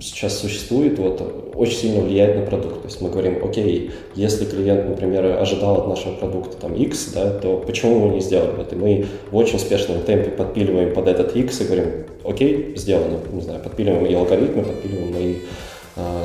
[0.00, 2.82] сейчас существует, вот, очень сильно влияет на продукт.
[2.82, 7.30] То есть мы говорим, окей, если клиент, например, ожидал от нашего продукта там X, да,
[7.30, 8.76] то почему мы не сделали это?
[8.76, 11.86] Мы в очень спешном темпе подпиливаем под этот X и говорим,
[12.24, 15.36] окей, сделано, не знаю, подпиливаем и алгоритмы, подпиливаем и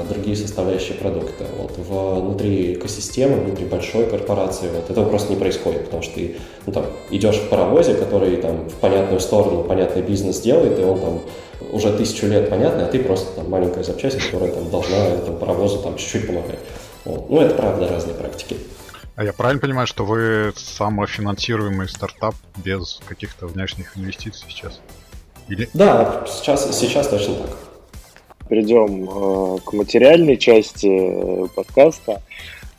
[0.10, 1.46] другие составляющие продукта.
[1.58, 6.36] Вот внутри экосистемы, внутри большой корпорации вот этого просто не происходит, потому что ты
[6.66, 11.00] ну, там, идешь в паровозе, который там в понятную сторону, понятный бизнес делает, и он
[11.00, 11.22] там
[11.72, 15.80] уже тысячу лет понятный, а ты просто там маленькая запчасть, которая там должна этому паровозу
[15.80, 16.60] там чуть-чуть помогать.
[17.04, 17.30] Вот.
[17.30, 18.58] Ну, это правда разные практики.
[19.16, 24.82] А я правильно понимаю, что вы самофинансируемый стартап без каких-то внешних инвестиций сейчас?
[25.48, 25.70] Или...
[25.74, 27.50] Да, сейчас, сейчас точно так.
[28.48, 32.22] Перейдем э, к материальной части э, подкаста.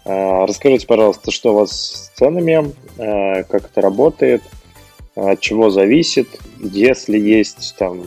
[0.05, 4.43] Э, расскажите, пожалуйста, что у вас с ценами, как это работает,
[5.17, 8.05] от чего зависит, если есть там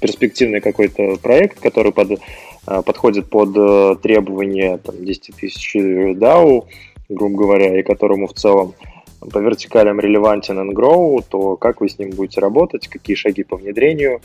[0.00, 2.20] перспективный какой-то проект, который под,
[2.64, 6.64] подходит под требования там, 10 тысяч DAO,
[7.10, 8.72] грубо говоря, и которому в целом
[9.20, 13.56] по вертикалям релевантен and grow, то как вы с ним будете работать, какие шаги по
[13.56, 14.22] внедрению,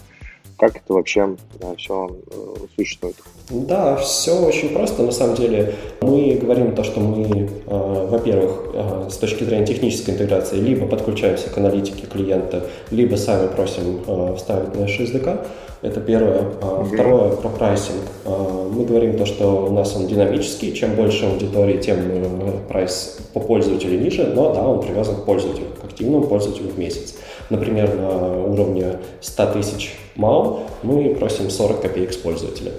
[0.57, 3.15] как это вообще да, все э, существует?
[3.49, 5.03] Да, все очень просто.
[5.03, 10.13] На самом деле мы говорим то, что мы, э, во-первых, э, с точки зрения технической
[10.13, 15.45] интеграции, либо подключаемся к аналитике клиента, либо сами просим э, вставить наш SDK.
[15.81, 16.49] Это первое.
[16.85, 18.03] Второе, про прайсинг.
[18.25, 20.73] Мы говорим то, что у нас он динамический.
[20.73, 25.67] Чем больше аудитории, тем э, прайс по пользователю ниже, но да, он привязан к пользователю,
[25.81, 27.15] к активному пользователю в месяц.
[27.49, 32.71] Например, на уровне 100 тысяч МАУ мы просим 40 копеек с пользователя.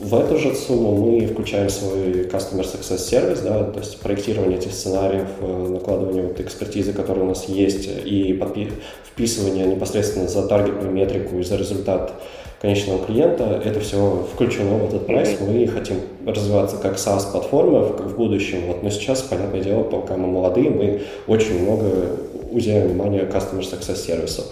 [0.00, 4.72] В эту же сумму мы включаем свой Customer Success сервис, да, то есть проектирование этих
[4.72, 8.72] сценариев, э, накладывание вот экспертизы, которые у нас есть, и подпи-
[9.04, 12.14] вписывание непосредственно за таргетную метрику и за результат
[12.62, 13.60] конечного клиента.
[13.62, 15.36] Это все включено в этот прайс.
[15.38, 15.96] Мы хотим
[16.26, 18.66] развиваться как SaaS-платформа в, в будущем.
[18.68, 22.16] Вот, но сейчас, понятное дело, пока мы молодые, мы очень много
[22.50, 24.44] уделяем внимания Customer Success сервису.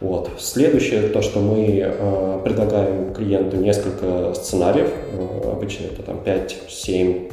[0.00, 0.30] Вот.
[0.38, 7.28] Следующее, то, что мы э, предлагаем клиенту несколько сценариев, э, обычно это там 5, 7,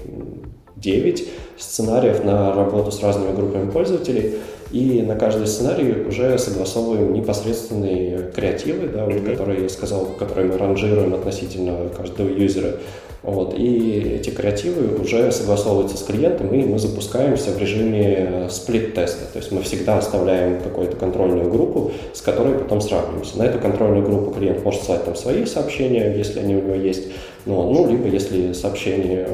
[0.78, 4.36] 9 сценариев на работу с разными группами пользователей,
[4.72, 10.58] и на каждый сценарий уже согласовываем непосредственные креативы, да, вот, которые я сказал, которые мы
[10.58, 12.78] ранжируем относительно каждого юзера.
[13.24, 19.26] Вот, и эти креативы уже согласовываются с клиентом, и мы запускаемся в режиме сплит-теста.
[19.32, 23.38] То есть мы всегда оставляем какую-то контрольную группу, с которой потом сравниваемся.
[23.38, 27.10] На эту контрольную группу клиент может слать там свои сообщения, если они у него есть.
[27.46, 29.28] Ну, ну либо если сообщение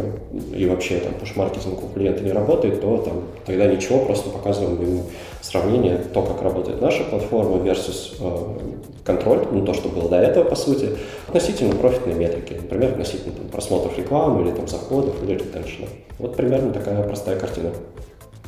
[0.53, 5.03] и вообще там пуш-маркетинг у клиента не работает, то там тогда ничего, просто показываем ему
[5.41, 8.59] сравнение, то, как работает наша платформа versus э,
[9.03, 10.89] контроль, ну, то, что было до этого, по сути,
[11.27, 15.87] относительно профитной метрики, например, относительно там, просмотров рекламы или там, заходов или ретеншена.
[16.19, 17.71] Вот примерно такая простая картина.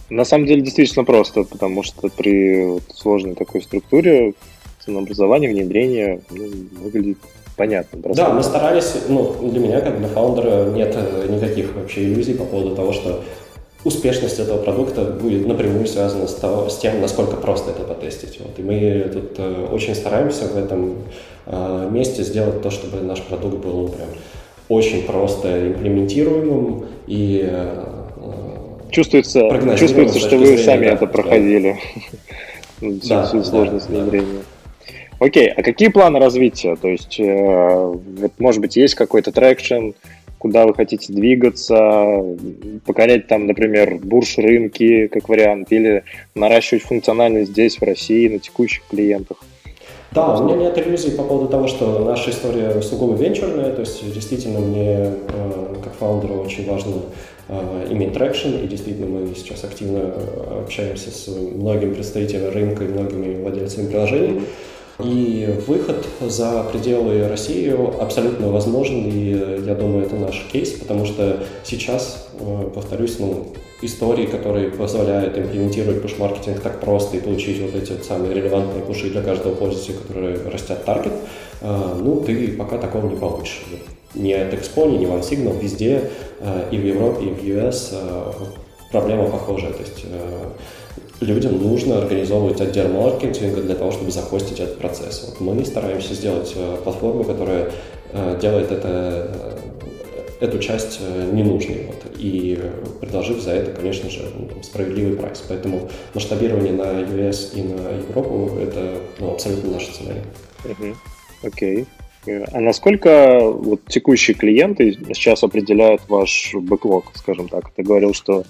[0.10, 4.34] На самом деле действительно просто, потому что при вот сложной такой структуре
[4.84, 6.48] ценообразование, внедрение ну,
[6.82, 7.20] выглядит
[7.56, 8.02] понятно.
[8.02, 8.24] Просто.
[8.24, 12.46] Да, мы старались, ну, для меня, как для фаундера, нет э, никаких вообще иллюзий по
[12.46, 13.24] поводу того, что
[13.84, 18.40] успешность этого продукта будет напрямую связана с, того, с тем, насколько просто это потестить.
[18.40, 18.58] Вот.
[18.60, 20.96] И мы тут э, очень стараемся в этом
[21.46, 24.08] э, месте сделать то, чтобы наш продукт был ну, прям
[24.68, 27.86] очень просто имплементируемым и э,
[28.92, 31.78] чувствуется, чувствуется, что вы сами да, это проходили.
[32.82, 33.26] Да.
[33.26, 34.42] Всю сложность внедрения.
[35.20, 36.78] Окей, а какие планы развития?
[36.78, 39.90] То есть, э, вот, может быть, есть какой-то traction,
[40.40, 42.36] куда вы хотите двигаться,
[42.86, 48.84] покорять там, например, бурж рынки как вариант, или наращивать функциональность здесь, в России, на текущих
[48.90, 49.38] клиентах?
[50.12, 54.12] Да, у меня нет иллюзий по поводу того, что наша история сугубо венчурная, то есть
[54.12, 56.94] действительно мне э, как фаундеру очень важно
[57.48, 60.14] э, иметь traction, и действительно мы сейчас активно
[60.64, 64.42] общаемся с многими представителями рынка и многими владельцами приложений.
[65.02, 71.44] И выход за пределы России абсолютно возможен, и я думаю, это наш кейс, потому что
[71.64, 73.48] сейчас, э, повторюсь, ну,
[73.82, 79.10] истории, которые позволяют имплементировать push-маркетинг так просто и получить вот эти вот самые релевантные пуши
[79.10, 81.14] для каждого пользователя, которые растят таргет,
[81.62, 83.64] э, ну, ты пока такого не получишь.
[84.16, 86.10] Ни от Expo, ни OneSignal, везде,
[86.42, 87.94] э, и в Европе, и в US
[88.92, 89.74] проблема похожая.
[89.74, 90.06] То есть
[91.22, 95.26] людям нужно организовывать отдел маркетинга для того, чтобы захостить этот процесс.
[95.28, 97.72] Вот мы стараемся сделать э, платформу, которая
[98.12, 99.58] э, делает это,
[100.40, 101.02] э, эту часть
[101.34, 102.58] ненужной, вот, и
[103.02, 105.44] предложив за это, конечно же, ну, справедливый прайс.
[105.48, 110.22] Поэтому масштабирование на US и на Европу– это ну, абсолютно наша сценарий.
[111.44, 111.82] Окей.
[111.82, 111.88] Okay.
[112.52, 117.72] А насколько вот, текущие клиенты сейчас определяют ваш бэклог, скажем так?
[117.76, 118.44] Ты говорил, что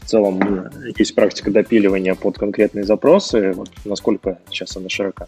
[0.00, 3.52] в целом есть практика допиливания под конкретные запросы.
[3.52, 5.26] Вот насколько сейчас она широка?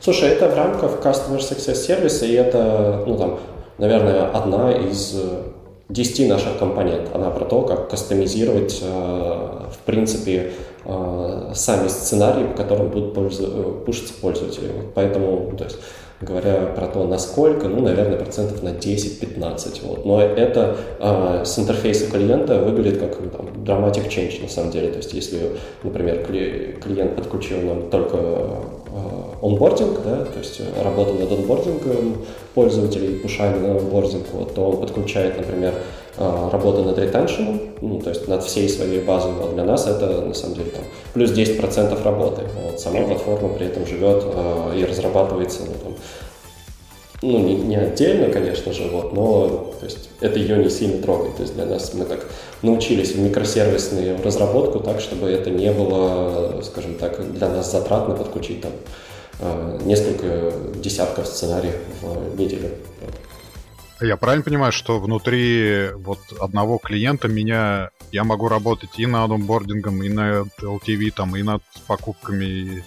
[0.00, 3.40] Слушай, это в рамках Customer Success сервиса, и это, ну там,
[3.78, 5.16] наверное, одна из
[5.88, 7.10] 10 наших компонент.
[7.14, 10.52] Она про то, как кастомизировать, в принципе,
[10.84, 13.14] сами сценарии, по которым будут
[13.84, 14.70] пушиться пользователи.
[14.94, 15.78] Поэтому, то есть,
[16.24, 19.80] говоря про то, насколько, ну, наверное, процентов на 10-15.
[19.86, 20.04] Вот.
[20.04, 24.90] Но это э, с интерфейса клиента выглядит как ну, там, dramatic change на самом деле.
[24.90, 25.52] То есть если,
[25.82, 32.16] например, кли- клиент подключил нам только э, онбординг, да, то есть работа над онбордингом
[32.54, 35.80] пользователей, пушами на онбординг, вот, то он подключает, например, а,
[36.16, 40.34] работа над ретеншеном, ну, то есть над всей своей базой, но для нас это на
[40.34, 42.42] самом деле там, плюс 10% работы.
[42.62, 45.94] Вот, сама платформа при этом живет э, и разрабатывается ну, там,
[47.22, 51.36] ну, не, не отдельно, конечно же, вот, но то есть, это ее не сильно трогает.
[51.36, 52.26] То есть для нас мы так
[52.62, 58.60] научились в микросервисную разработку так, чтобы это не было, скажем так, для нас затратно подключить
[58.60, 58.72] там
[59.40, 62.70] а, несколько десятков сценариев в неделю.
[64.00, 70.02] Я правильно понимаю, что внутри вот одного клиента меня я могу работать и над онбордингом,
[70.02, 72.82] и над LTV, там, и над покупками, и,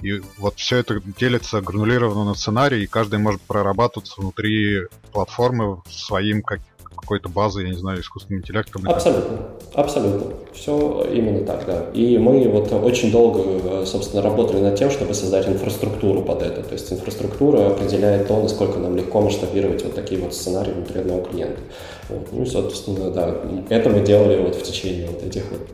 [0.00, 4.82] и вот все это делится гранулированно на сценарий, и каждый может прорабатываться внутри
[5.12, 6.60] платформы своим как,
[7.04, 8.88] какой-то базы, я не знаю, искусственным интеллектом.
[8.88, 9.38] Абсолютно,
[9.74, 10.34] абсолютно.
[10.52, 11.86] Все именно так, да.
[11.92, 16.62] И мы вот очень долго, собственно, работали над тем, чтобы создать инфраструктуру под это.
[16.62, 21.22] То есть инфраструктура определяет то, насколько нам легко масштабировать вот такие вот сценарии внутри одного
[21.22, 21.60] клиента.
[22.08, 22.28] Вот.
[22.32, 23.36] Ну и, собственно, да,
[23.68, 25.68] это мы делали вот в течение вот этих вот,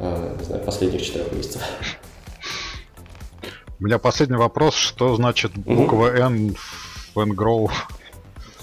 [0.00, 1.62] а, не знаю, последних четырех месяцев.
[3.78, 4.74] У меня последний вопрос.
[4.74, 6.56] Что значит буква N
[7.14, 7.70] в Ngrow?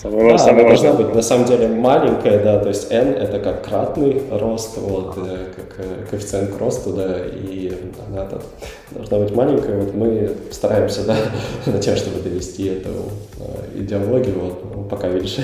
[0.01, 3.37] Самое, да, самое она должна быть на самом деле маленькая, да, то есть n это
[3.41, 7.73] как кратный рост, вот, э, как э, коэффициент к росту, да, и
[8.07, 8.41] она там,
[8.91, 9.77] должна быть маленькая.
[9.81, 11.17] Вот мы стараемся, да,
[11.65, 12.89] на тем, чтобы довести эту
[13.39, 15.35] э, идеологию, вот, ну, пока видишь,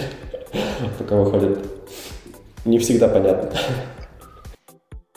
[0.99, 1.59] пока выходит,
[2.63, 3.51] не всегда понятно.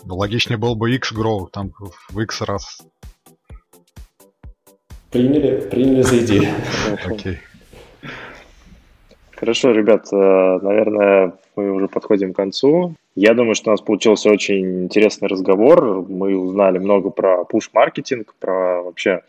[0.05, 1.73] Ну, логичнее был бы X grow, там
[2.11, 2.79] в X раз.
[5.13, 6.49] Приняли, приняли за идею.
[7.07, 7.39] Окей.
[9.41, 12.95] Хорошо, ребят, э, наверное, мы уже подходим к концу.
[13.15, 16.05] Я думаю, что у нас получился очень интересный разговор.
[16.09, 19.21] Мы узнали много про пуш-маркетинг, про вообще,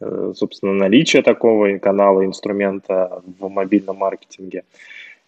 [0.00, 4.64] э, собственно, наличие такого канала, инструмента в мобильном маркетинге.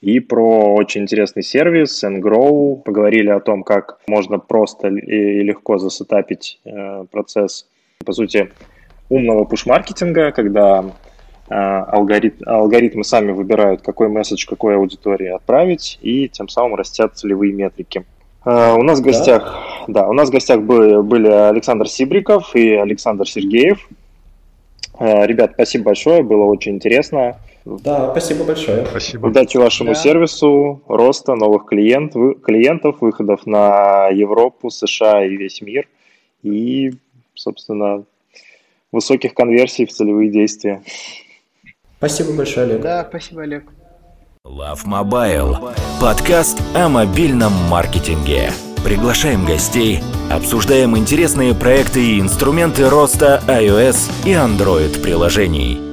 [0.01, 2.77] И про очень интересный сервис nGrow.
[2.83, 7.67] Поговорили о том, как можно просто и легко засетапить э, процесс,
[8.07, 8.51] по сути,
[9.11, 10.83] умного пуш-маркетинга, когда
[11.49, 18.05] алгорит, алгоритмы сами выбирают, какой месседж какой аудитории отправить, и тем самым растят целевые метрики.
[18.45, 19.43] А, у нас в гостях,
[19.89, 23.89] да, да у нас в гостях были, были Александр Сибриков и Александр Сергеев.
[24.99, 27.37] А, ребят, спасибо большое, было очень интересно.
[27.65, 28.85] Да, спасибо большое.
[28.85, 29.27] Спасибо.
[29.27, 29.95] Удачи вашему да.
[29.95, 35.89] сервису, роста новых клиент, клиентов, выходов на Европу, США и весь мир.
[36.43, 36.93] И,
[37.33, 38.05] собственно,
[38.93, 40.83] высоких конверсий в целевые действия.
[42.07, 42.83] Спасибо большое, Олег.
[42.83, 43.65] Да, спасибо, Олег.
[44.47, 45.75] Love Mobile.
[45.99, 48.51] Подкаст о мобильном маркетинге.
[48.85, 50.01] Приглашаем гостей,
[50.31, 55.84] обсуждаем интересные проекты и инструменты роста iOS и Android приложений.